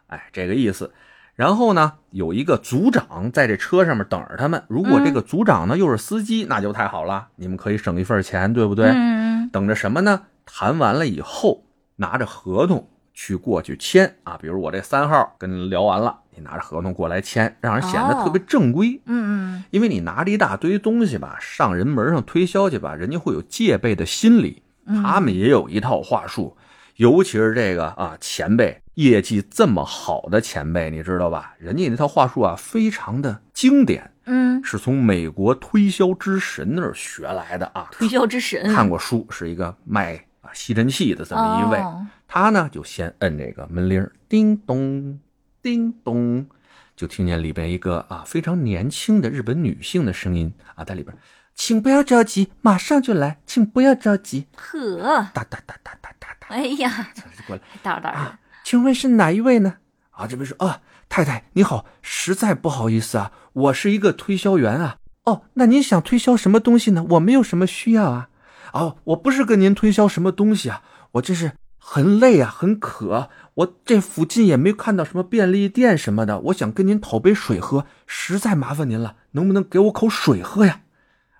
[0.05, 0.93] 哎，这个意思。
[1.35, 4.63] 然后呢，有一个组长在这车上面等着他们。
[4.69, 8.87] 如果这个组长呢又是司机，那就太好了，你们可以省一份钱，对不对？
[8.87, 10.21] 嗯，等着什么呢？
[10.45, 11.65] 谈完了以后，
[11.97, 14.37] 拿着合同去过去签啊。
[14.41, 19.01] 比如我这三号跟你聊完了，你拿着合同过来签，让人显得特别正规。
[19.05, 26.55] 嗯嗯，因为你拿着一大堆东西吧，上人门上推销去吧，人家会有戒备的心理，他们也有一套话术。
[26.95, 31.53] 尤其是这个啊，前辈业绩这么好的前辈，你知道吧？
[31.57, 37.87] 人家那套话术啊，非常的经典，嗯，是从美国推销之神那儿学来的啊。
[37.91, 45.19] 推销之神看过书，是一个卖啊吸尘器的这么一位，哦、他呢就先摁这个门铃，叮咚，
[45.61, 46.47] 叮咚，
[46.95, 51.15] 就听见里边一个啊非常年轻的日本女性的声音啊在里边，
[51.53, 54.45] 请不要着急，马上就来，请不要着急。
[54.55, 57.09] 呵，哒哒哒哒哒哒哒，哎呀，
[57.45, 59.75] 过来，哒哒啊，请问是哪一位呢？
[60.09, 64.97] 啊，这边说啊，太太你好，实在不好意思啊，我是一个推销员啊。
[65.25, 67.05] 哦，那您想推销什么东西呢？
[67.11, 68.29] 我没有什么需要啊。
[68.73, 80.81] 哦，我不是跟您推销什么东西啊，我这是很累啊，很渴，我这附近也没看到什么便利店什么的，我想跟您讨杯水喝，实在麻烦您了，能不能给我口水喝呀？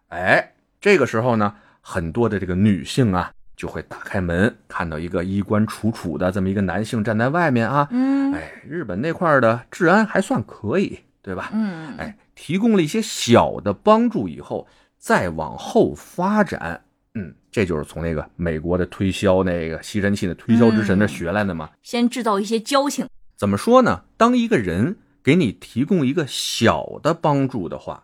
[0.10, 7.88] 哎，这个时候呢，很多的这个女性啊，就会打开门，看到一个衣冠楚楚的这么一个男性站在外面啊。
[7.92, 11.52] 嗯，哎，日本那块的治安还算可以，对吧？
[11.54, 16.82] 嗯，哎，提供了一些小的帮助以后，再往后发展，
[17.14, 21.70] 嗯，这就是从那个美国的推销那个吸尘器的推销之神那学来的嘛。
[21.82, 23.08] 先制造一些交情。
[23.38, 24.04] 怎么说呢？
[24.18, 28.04] 当一个人给你提供一个小的帮助的话，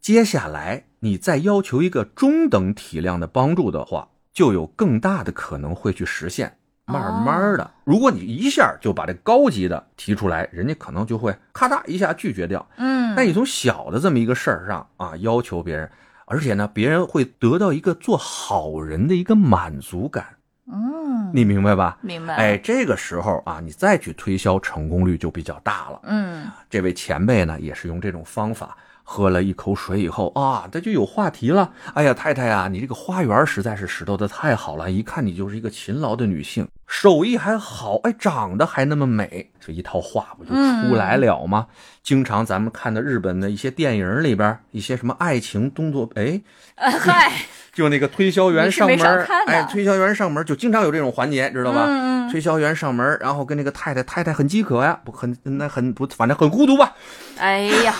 [0.00, 6.58] 接下来你再要求一个中等体量的帮助的话，就有更大的可能会去实现。
[6.86, 12.68] 慢慢的，如果你一下就把这高级的提出来，人家可能就会咔嗒一下拒绝掉。
[12.76, 15.90] 嗯，那你从小的这么一个事儿上啊，要求别人，
[16.26, 20.26] 而且呢，别人会得到一个做好人的一个满足感。
[20.70, 21.96] 嗯，你明白吧？
[22.02, 22.34] 明白。
[22.34, 26.00] 哎，这个时候啊，你再去推销，成功率就比较大了。
[26.02, 28.76] 嗯，这位前辈呢，也是用这种方法。
[29.06, 31.70] 喝了一口水以后啊，他就有话题了。
[31.92, 41.66] 哎呀，太太呀，你这个花园实在是拾掇的太好了，一看你就是一个勤劳的女性，手艺还好，哎，长得还那么美，这一套话不就出来了吗？
[42.02, 46.40] 经常咱们看的日本的一些电影里边，一些什么爱情动作，哎，
[46.74, 47.30] 嗨，
[47.74, 48.98] 就那个推销员上门，
[49.46, 51.86] 哎，推销员上门就经常有这种环节，知道吧？
[52.32, 56.94] 推销员上门，然后跟那个太太，太太很饥渴呀，不很那很不，反正很孤独吧？
[57.36, 57.94] 哎呀。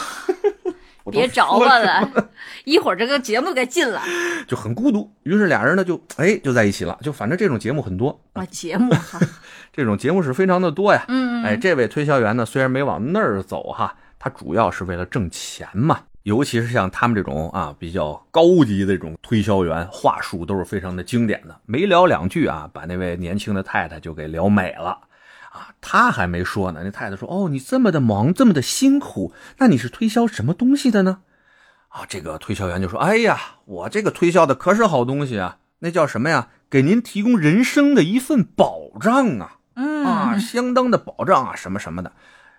[1.11, 2.29] 别找我了，
[2.65, 4.01] 一会儿这个节目该禁了，
[4.49, 5.11] 就很孤独。
[5.25, 8.95] 于是俩人呢就哎就在一起了，就反正这种节目很多啊，节目
[9.73, 11.05] 这种节目是非常的多呀。
[11.09, 16.01] 嗯哎，这位推销员呢虽然没往那儿走哈，他主要是为了挣钱嘛。
[16.23, 24.99] 尤其是像他们这种啊比较高级的这种推销员，话术都是非常的经典的，没聊两句啊，把那位年轻的太太就给聊美了。
[25.85, 31.19] 啊，他还没说呢，那太太说：“哦，你这么的忙，这么的辛苦，那你是推销什么东西的呢？”
[31.89, 36.49] 啊，这个推销员就说：“哎呀，我这个推销的可是好东西啊，那叫什么呀？
[36.69, 42.13] 给您提供人生的一份保障啊，嗯啊，相当的保障啊，什么什么的。”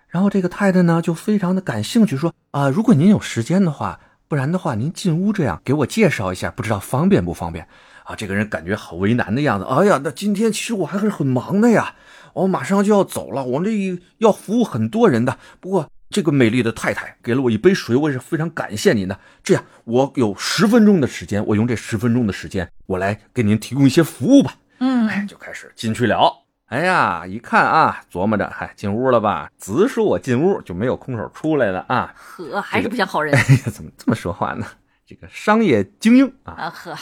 [0.08, 7.68] 然后这个太太呢就非常的感兴趣，说：“啊，如果您有时间的话，不然的话您进屋这样给我介绍一下，不知道方便不方便？”
[8.04, 9.66] 啊，这个人感觉好为难的样子。
[9.66, 11.96] 哎呀，那今天其实我还是很忙的呀。
[12.36, 13.70] 我马上就要走了，我这
[14.18, 15.38] 要服务很多人的。
[15.58, 19.18] 不过这个美丽的太太给了我一杯水，我也是非常感谢您的。
[19.42, 24.54] 这样，我有十分钟的时间，我用这十分钟的时间，我来给您提供一些服务吧。
[24.80, 26.30] 嗯，哎，就开始进去了。
[26.66, 29.50] 哎呀，一看啊，琢磨着，嗨，进屋了吧？
[29.56, 32.12] 子说我进屋就没有空手出来了啊。
[32.18, 33.32] 呵，还是不像好人。
[33.48, 34.66] 哎呀，怎么这么说话呢？
[35.06, 36.52] 这个商业精英啊。
[36.52, 36.94] 啊呵。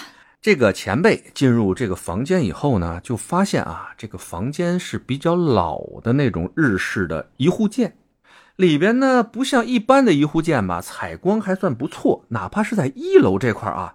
[0.45, 7.97] 这个前辈进入这个房间以后呢，就发现啊，这个房间是比较老的那种日式的一户建，
[8.57, 13.95] 里边呢不像一般的一户建吧，采光还算不错，哪怕是在一楼这块啊，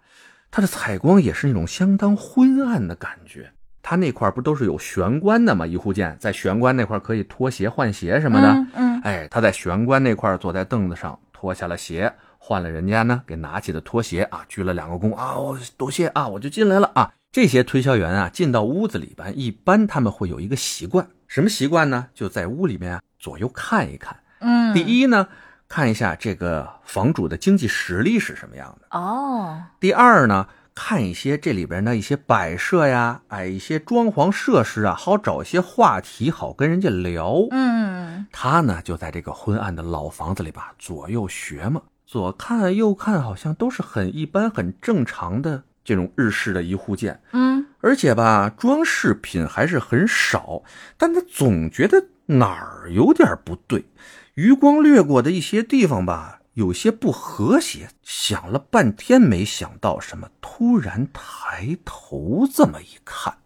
[0.50, 3.52] 它的采光也是那种相当昏暗的感觉。
[3.84, 5.68] 它那块不都是有玄关的吗？
[5.68, 8.66] 一户建在玄关那块可以脱鞋换鞋什么的。
[8.74, 12.12] 嗯，哎，他在玄关那块坐在凳子上脱下了鞋。
[12.42, 17.14] 换了人家呢，给拿起的拖鞋啊，鞠了两个躬啊，我多谢啊，我就进来了啊。
[17.32, 22.08] 这些推销员啊，进到屋子里边，一般他们会有一个习惯，什么习惯呢？
[22.16, 24.18] 就在屋里面啊左右看一看。
[24.40, 25.28] 嗯，第一呢，
[25.68, 28.98] 看一下这个房主的经济实力是什么样的。
[28.98, 29.62] 哦。
[29.80, 37.46] 第二呢，看一些这里边的一些摆设呀，哎，一些装潢设施啊，好找一些话题，好跟人家聊。
[37.52, 41.82] 嗯，他呢就在这个昏暗的老房子里吧，左右学嘛。
[42.10, 50.64] 左看右看，好像都是很一般、很正常的这种日式的一户建，嗯，而且吧，装饰品还是很少，
[50.98, 53.86] 但他总觉得哪儿有点不对，
[54.34, 57.90] 余光掠过的一些地方吧，有些不和谐。
[58.02, 63.38] 想了半天没想到什么，突然抬头这么一看，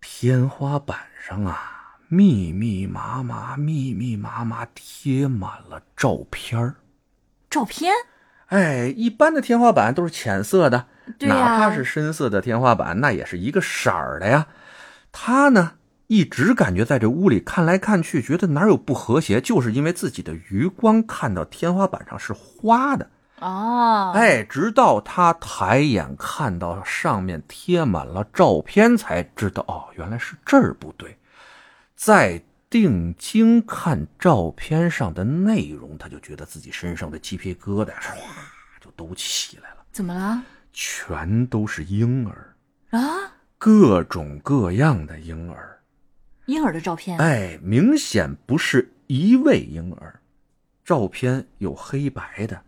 [0.00, 6.74] 天花板上啊，密密麻麻、密密麻麻贴满了照片儿。
[7.50, 7.92] 照片，
[8.46, 10.86] 哎，一般的天花板都是浅色的，
[11.20, 14.46] 哪怕是深色的天花板，那也是一个色儿的呀。
[15.12, 15.72] 他呢，
[16.08, 23.08] 一直感觉在这屋里看来看去，觉得哪有不和谐，就是因为自己的余光看到天花板上是花的。
[23.40, 31.16] 哦，哎，直到他抬眼看到上面贴满了照片，才知道哦，原来是这儿不对。
[31.96, 32.42] 在。
[32.70, 38.14] 定睛看照片上的内容，他就觉得自己身上的鸡皮疙瘩唰
[38.80, 39.76] 就都起来了。
[39.90, 40.42] 怎么了？
[40.72, 42.54] 全都是婴儿
[42.90, 45.80] 啊，各种各样的婴儿，
[46.46, 47.18] 婴儿的照片。
[47.18, 50.20] 哎，明显不是一位婴儿。
[50.84, 52.62] 照片有黑白的，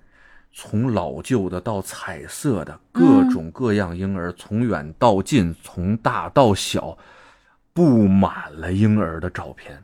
[0.52, 6.98] 从老旧的到彩色的，各种各样婴儿，从远到近，从大到小，
[7.72, 9.82] 布满了婴儿的照片。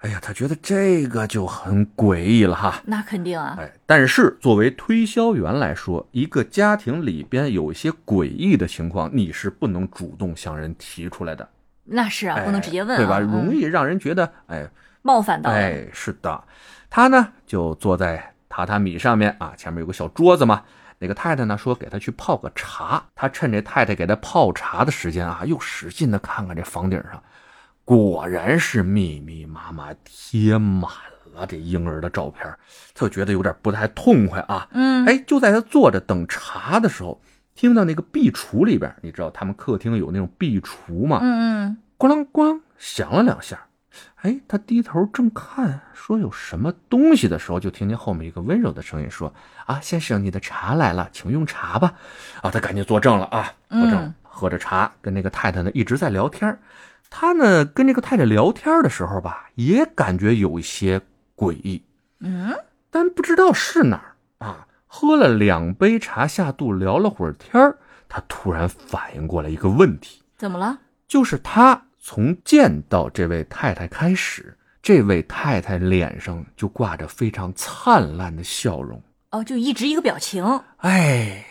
[0.00, 2.80] 哎呀，他觉得这个就很诡异了哈。
[2.86, 3.56] 那肯定啊。
[3.58, 11.46] 哎，但是作为推销员来说，一个家庭里边有一些诡异的情况，你是不能主动向人提出来的。
[11.84, 13.18] 那是啊，不能直接问，对吧？
[13.18, 14.66] 容易让人觉得哎
[15.02, 15.50] 冒犯到。
[15.50, 16.44] 哎，是的。
[16.88, 20.62] 他呢就坐在榻榻米上面啊，前面有个小桌子嘛。
[20.98, 27.22] 那个太太呢说给他去泡个茶，他趁着太太给他泡茶的时间啊，又使劲的看看这房顶上。
[27.84, 30.90] 果然是密密麻麻贴满
[31.32, 32.46] 了这婴儿的照片，
[32.94, 34.68] 他就觉得有点不太痛快啊。
[34.72, 37.20] 嗯，哎，就在他坐着等茶的时候，
[37.54, 41.18] 听到那个壁橱里边，你知道他们客厅有那种壁橱吗？
[41.22, 43.66] 嗯嗯，咣啷咣响了两下，
[44.22, 49.32] 哎，他低头正看，说有什么东西的时候，就听见后面一个温柔的声音说
[49.66, 51.94] ：“啊，先生，你的茶来了，请用茶吧。”
[52.42, 56.58] 啊，他赶紧坐正了啊，坐正，喝着茶，跟那个太太呢一直在聊天。
[57.10, 61.00] 他呢跟这个太太聊天的时候吧，也感觉有一些
[61.36, 61.82] 诡异，
[62.20, 62.56] 嗯，
[62.90, 64.66] 但不知道是哪儿啊。
[64.86, 67.74] 喝了两杯茶下肚，聊了会儿天
[68.08, 70.78] 他突然反应过来一个问题：怎么了？
[71.06, 71.82] 就是他。
[72.02, 79.02] 从见到这位太太开始，这位太太脸上就挂着非常灿烂的笑容。
[79.32, 80.62] 哦，就一直一个表情。
[80.78, 81.44] 哎，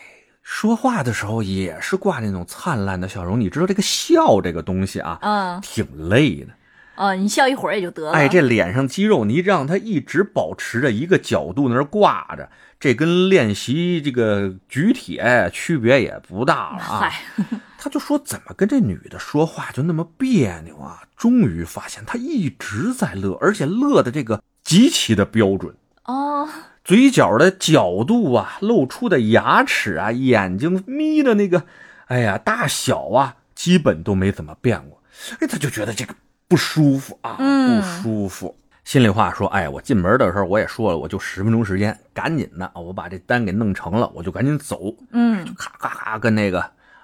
[0.52, 3.40] 说话的时候也是挂那种灿烂的笑容。
[3.40, 6.48] 你知道这个笑这个东西啊，嗯，挺累的。
[6.96, 8.12] 哦，你笑一会儿也就得了。
[8.14, 12.50] 哎，这脸上肌肉，你让他一直保持着一个角度那儿挂着。
[12.80, 17.12] 这跟练习这个举铁区别也不大了啊！
[17.78, 21.04] 他就说怎么跟这女的说话就那么别扭啊？
[21.16, 25.76] 终于发现她一直在乐，而且乐的这个极其的标准
[26.06, 26.50] 哦，
[26.90, 31.64] 嘴角的角度啊，露出的牙齿啊，眼睛眯的那个，
[32.08, 35.00] 哎呀，大小啊，基本都没怎么变过。
[35.40, 36.16] 哎，他就觉得这个
[36.48, 38.58] 不舒服啊，不舒服。
[38.86, 44.92] 心里话说，哎，我进门的时候我也说了，我就十分钟时间，赶紧的我把这单给弄成了，我就赶紧走。
[45.12, 46.60] 嗯，就咔咔咔跟那个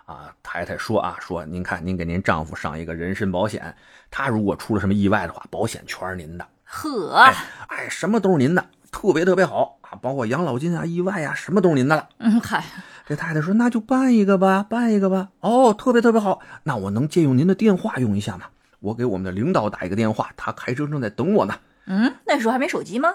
[0.06, 3.76] 啊太太说啊，说您看，您给您丈夫上一个人身保险，
[4.10, 6.48] 他如果出了什么意外的话，保险全是您的。
[6.64, 7.32] 呵，
[7.68, 12.10] 哎，什么都是您的，特别特别好啊，包括养老金啊、意外啊，什么都是您的了。
[12.20, 12.64] 嗯，嗨，
[13.06, 15.30] 这太太说，那就办一个吧，办一个吧。
[15.40, 18.46] 哦，特别特别好，那我能借用您的电话用一下吗？
[18.80, 21.56] 我给我们的领导打一个电话，他开车正在等我呢。
[21.88, 23.10] 嗯，那时候还没手机吗？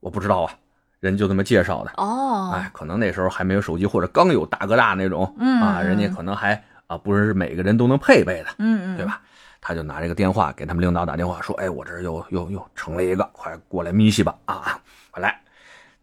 [0.00, 0.52] 我不知道啊，
[1.00, 1.92] 人就这么介绍的。
[1.96, 5.34] 哦，哎，可能那时候还没有手机，或者刚有大哥大那种。
[5.38, 8.50] 嗯啊，人家可能还啊，不是每个人都能配备的。
[8.58, 9.20] 嗯嗯，对吧？
[9.60, 14.34] 他就拿这个电话给他们领导打电话，说：“哎，我这又又又成了一个，快过来咪西吧！
[14.44, 15.38] 啊，快来！”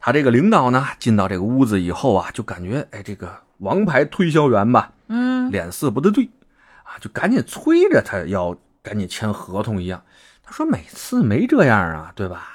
[0.06, 3.28] 他这个领导呢，进到这个屋子以后啊，就感觉哎，这个
[3.58, 6.30] 王牌推销员吧，嗯，脸色不得对，
[6.84, 10.04] 啊，就赶紧催着他要赶紧签合同一样。
[10.44, 12.55] 他说：“每次没这样啊，对吧？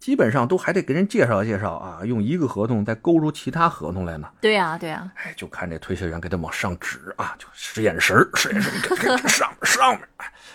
[0.00, 5.12] 基本上都还得给人介绍介绍啊，用一个合同再勾出其他合同来呢。”对呀，对呀。
[5.14, 10.00] 哎，就看这推销员给他往上指啊，就使眼神使眼神，上上面。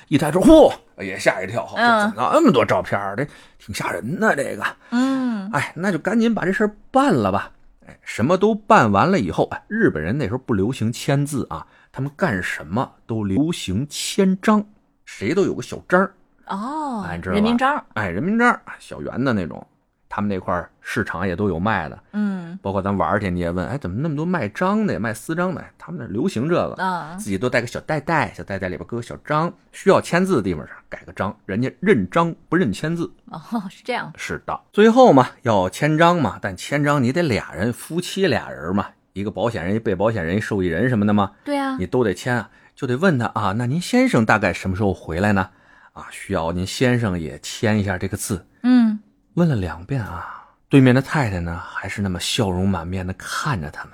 [0.08, 1.80] 一抬头，嚯，也吓一跳，怎
[2.16, 3.26] 么那么多照片这
[3.60, 4.36] 挺吓人的。
[4.36, 7.52] 这个，嗯，哎，那就赶紧把这事办了吧。
[7.88, 14.66] 哎，什么都办完了以后，哎，日本人那时候不流行签字啊，他们干什么都流行签章，
[15.06, 16.10] 谁都有个小章。
[16.48, 19.66] 哦，哎，知道人民章，哎，人民章，小圆的那种，
[20.08, 25.64] 他们那块市场也都有卖的，嗯，包括咱玩去，你也问，哎，怎么那么多卖章的，卖私章的？
[25.78, 33.12] 他们那流行这个，啊，自己都带个小袋袋，小袋袋里边搁个小章，需要签字的地方上改个章，人家认章不认签字。
[33.32, 33.40] 哦，
[33.70, 45.50] 是这样，是的，最后嘛要签章嘛，但签章你得俩人，夫妻俩人嘛，一个保险人，一被保险人，一受益人什么的嘛，对啊，你都得签啊，就得问他啊，那您先生大概什么时候回来呢？
[45.96, 48.46] 啊，需要您先生也签一下这个字。
[48.64, 49.00] 嗯，
[49.36, 53.94] 问了两遍啊，对面的太太呢，还是那么笑容满面的看着他们，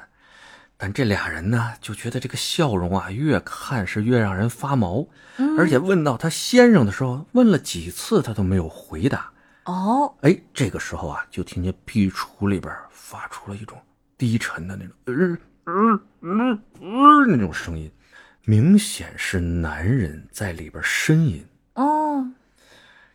[0.77, 5.07] 但这俩人呢，就觉得这个笑容啊，越看是越让人发毛。
[5.59, 9.31] 而且问到他先生的时候，问了几次他都没有回答。
[9.65, 13.79] 哦，哎，这个时候啊，就听见壁橱里边发出了一种
[14.17, 15.39] 低沉的那种嗯
[15.69, 17.91] 嗯嗯嗯那种声音，
[18.45, 21.45] 明显是男人在里边呻吟。
[21.81, 22.27] 哦，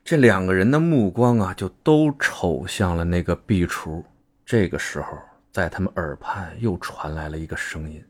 [0.05, 4.03] 这两个人的目光啊，就都瞅向了那个壁橱。
[4.45, 5.07] 这个时候，
[5.53, 8.05] 在他们耳畔又传来了一个声音，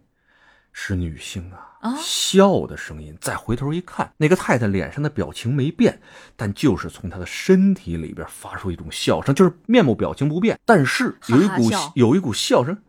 [0.73, 3.15] 是女性啊，笑的声音。
[3.21, 6.01] 再回头一看，那个太太脸上的表情没变，
[6.37, 12.83] 但就是从她的身体里边发出一种笑声，就是面部表情不变，但是有一股有一股笑声。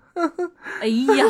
[0.80, 1.26] 哎呀，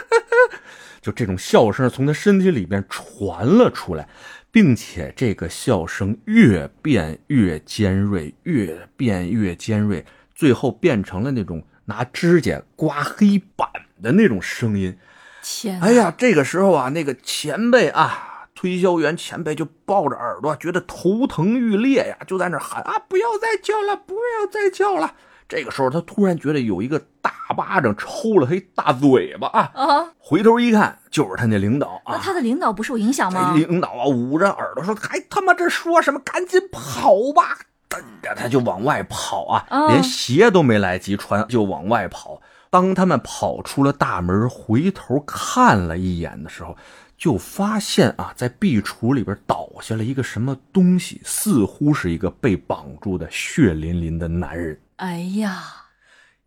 [1.02, 4.08] 就这种笑声从她身体里边传了出来。
[4.52, 13.68] 并且这个笑声越变越尖锐，越变越尖锐，最后变成了那种拿指甲刮黑板
[14.02, 14.96] 的那种声音。
[15.42, 15.80] 天！
[15.80, 25.14] 哎呀，这个时候啊，那个前辈啊，推销员前辈就抱着耳朵，觉得头疼欲裂呀，就在那喊啊，不要再叫了，不要再叫了。
[25.50, 29.72] 这个时候，他突然觉得有一个大巴掌抽了他一大嘴巴啊！
[29.74, 30.06] 啊！
[30.16, 32.14] 回头一看，就是他那领导啊！
[32.14, 33.52] 那他的领导不受影响吗？
[33.56, 36.20] 领导啊，捂着耳朵说：“还他妈这说什么？
[36.20, 37.58] 赶紧跑吧！”
[37.90, 42.40] 蹬着他就往外跑啊，连鞋都没来及穿就往外跑。
[42.70, 46.76] 当他们跑出了大门，回头看了一眼的时候，
[47.18, 54.78] 就发现啊，在壁橱里边倒下了一个什么东西，似乎是一个被绑住的血淋淋的男人。
[55.00, 55.62] 哎呀，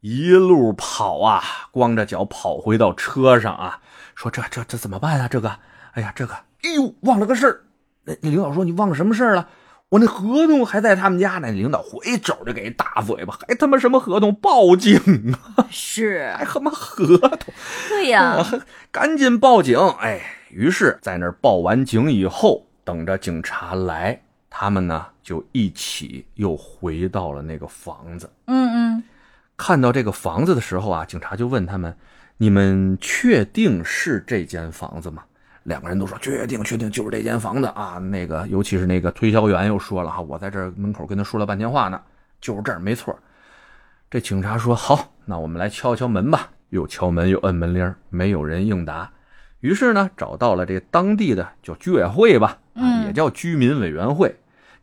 [0.01, 1.41] 一路跑啊，
[1.71, 3.79] 光着脚跑回到车上啊，
[4.13, 5.27] 说这这这怎么办啊？
[5.27, 5.57] 这个，
[5.93, 7.63] 哎呀，这个，哎呦，忘了个事儿。
[8.03, 9.49] 那那领导说你忘了什么事儿了？
[9.89, 11.51] 我那合同还在他们家呢。
[11.51, 14.35] 领导回肘就给一大嘴巴，还他妈什么合同？
[14.35, 14.99] 报警
[15.55, 15.65] 啊！
[15.71, 17.51] 是， 还他妈合同？
[17.89, 18.37] 对呀，
[18.91, 19.79] 赶紧报警！
[19.99, 28.29] 哎，于是，在那儿报完警以后，等着警察来，他们呢就一起又回到了那个房子。
[28.45, 29.03] 嗯嗯，
[29.57, 31.95] 看到这个房子的时候啊，警察就问他们
[32.37, 35.23] ：“你们确定是这间房子吗？”
[35.63, 37.97] 两个人都说确定，确定就是这间房子啊。
[37.97, 42.01] 那个，尤其是那个推销员又说了哈，我在这门口跟他说了半天话呢，
[42.41, 43.17] 就是这儿没错。
[44.11, 46.49] 这警察说好，那我们来敲敲门吧。
[46.69, 49.11] 又敲门又摁门铃，没有人应答。
[49.59, 54.35] 于是呢，找到了这当地的叫居委会吧，啊，也叫居民委员会。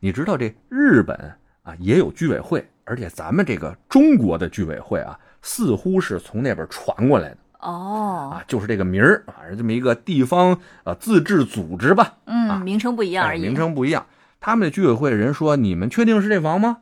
[0.03, 1.15] 你知道这日本
[1.61, 7.37] 啊也有居委会，而且咱们这个中国的居委会啊，似乎是从那边传过来的。
[7.59, 13.41] 哦，啊，就是这个名儿反啊，这么一个地方呃自治组织吧，嗯，名称不一样而已。
[13.41, 14.03] 名称不一样。
[14.39, 16.79] 他们的居委会人说：“你们确定是这房吗？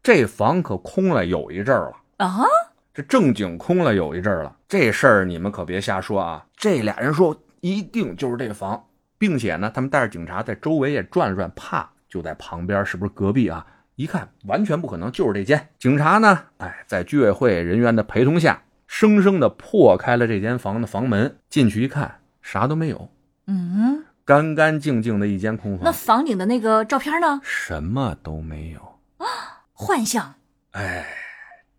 [0.00, 2.46] 这房可空了有一阵儿了啊，
[2.94, 4.56] 这正经空了有一阵儿了。
[4.68, 8.84] 这事儿你们可别瞎说啊。”这俩人说：“一定就是这房，
[9.18, 13.66] 并且呢，他们带着警察在周围也转了转，怕就在旁边，是不是隔壁啊？
[13.94, 15.70] 一看完全不可能，就是这间。
[15.78, 23.08] 警察呢，哎，在居委会人员的陪同下。”生生的破开了这间房的房门，进去一看，啥都没有。
[23.46, 25.84] 嗯，干干净净的一间空房。
[25.84, 27.40] 那房顶的那个照片呢？
[27.44, 28.80] 什么都没有
[29.18, 30.34] 啊，幻象。
[30.72, 31.06] 哎，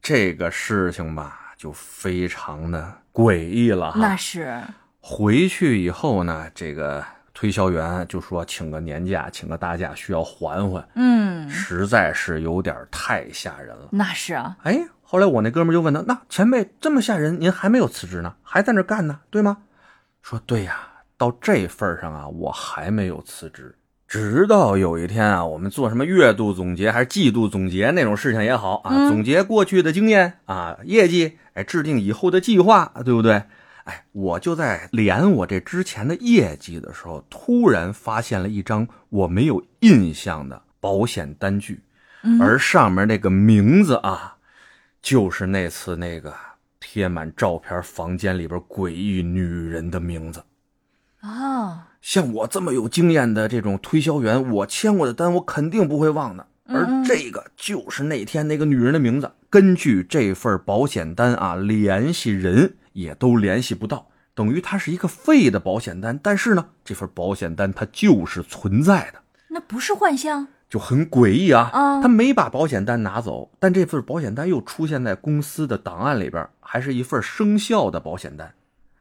[0.01, 3.93] 这个事情吧，就非常的诡异了。
[3.97, 4.61] 那是。
[5.01, 7.05] 回去以后呢，这个
[7.41, 10.87] 推销员就说请个年假，请个大假，需要缓缓。
[10.93, 13.87] 嗯，实在是有点太吓人了。
[13.89, 14.55] 那是啊。
[14.61, 14.79] 哎。
[15.01, 19.57] 后来我那哥们就问他：“那前辈这么吓人，您还没有辞职呢，还在那干呢，对吗？”
[20.21, 20.87] 说：“对呀，
[21.17, 23.75] 到这份上啊，我还没有辞职。
[24.07, 33.43] 直到有一天啊，我们做什么月度总结还是季度总结那种事情也好啊，总结过去的经验啊，业绩，哎，制定以后的计划，对不对？
[33.85, 41.81] 哎，我就在连我这之前的业绩的时候，突然发现了一张我没有印象的保险单据，
[42.39, 44.37] 而上面那个名字啊。”
[45.01, 46.31] 就是那次那个
[46.79, 50.43] 贴满照片房间里边诡异女人的名字，
[51.21, 56.45] 啊，像我这么有经验的这种推销员，我签过的单我肯定不会忘的。
[56.67, 59.31] 而这个就是那天那个女人的名字。
[59.49, 66.19] 根据这份保险单啊，联系人也都联系不到，等于它是一个废的保险单。
[66.21, 70.47] 但是呢，这份保险单它就是存在的，那不是幻象。
[70.69, 71.69] 就很诡异啊！
[71.73, 78.53] 啊他没把保险单拿走，但这份保险单又出现在公司的档案里边，还是一份生效的保险单。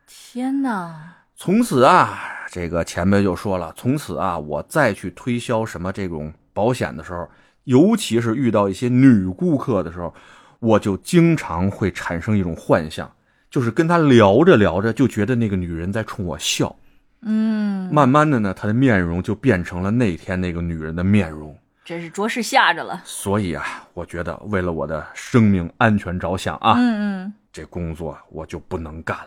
[0.05, 1.19] 天哪！
[1.37, 2.19] 从此啊，
[2.51, 7.29] 这个前辈就说了，从此啊，我再去推销什么这种保险的时候，
[7.63, 10.13] 尤其是遇到一些女顾客的时候，
[10.59, 13.09] 我就经常会产生一种幻象，
[13.51, 16.75] 就是跟他聊着聊着，就觉得那个女人在冲我笑。
[17.23, 21.55] 嗯，慢慢的呢，他的面容就变成了那天那个女人的面容。
[21.85, 23.03] 真是着实吓着了。
[23.05, 29.27] 所以啊，我觉得为了我的生命安全着想啊，嗯嗯，这工作我就不能干了。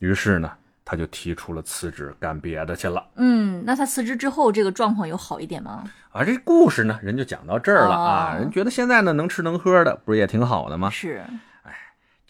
[0.00, 0.50] 于是呢，
[0.84, 3.02] 他就提出了辞职，干别的去了。
[3.16, 5.84] 嗯，那他辞职之后，这个状况有好一点吗？
[6.10, 8.36] 啊，这故事呢，人就讲到这儿了啊。
[8.38, 10.90] 人觉得现在呢，能吃能喝的，不是也挺好的吗？
[10.90, 11.22] 是。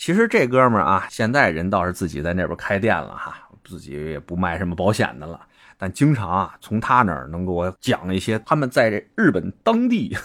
[0.03, 5.41] 哎，其实这哥们儿啊，现在人倒是自己在那边开店了哈，自己也不卖什么保险的了。
[5.79, 10.17] 但经常啊，从他那儿能给我讲一些他们在这日本当地，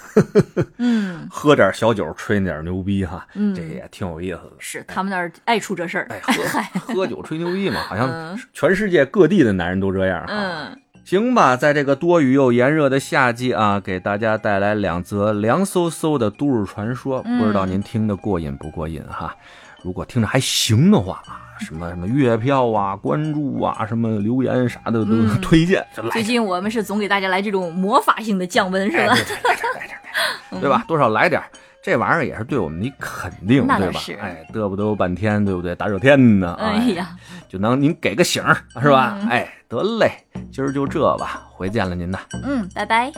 [0.77, 4.53] 嗯， 喝点小酒，吹点牛逼哈，嗯，这也挺有意思的。
[4.59, 10.23] 是他们那儿爱出这事儿， 哎，喝喝酒吹牛逼嘛，好像全世界各地的男人都这样。
[10.27, 19.35] 嗯，行吧，在这个多雨又炎热的夏季啊，给大家带来两则凉飕飕的都市传说，不知道您听得过瘾不过瘾哈？
[19.83, 21.45] 如果听着还行的话啊。
[21.59, 25.83] 什么什么月票啊，关注啊，什么留言啥的都推荐。
[26.11, 29.15] 最近我们是总给大家来这种魔法性的降温，是吧？
[29.15, 30.85] 来点来点来点，对吧？
[30.87, 31.41] 多少来点，
[31.81, 33.99] 这玩意儿也是对我们的肯定，对吧？
[34.21, 35.73] 哎，嘚不嘚半天，对不对？
[35.73, 37.17] 大热天的，哎呀，
[37.49, 39.17] 就能您给个醒儿，是吧？
[39.27, 40.11] 哎，得嘞，
[40.53, 42.19] 今儿就这吧，回见了您呐。
[42.43, 43.11] 嗯，拜拜。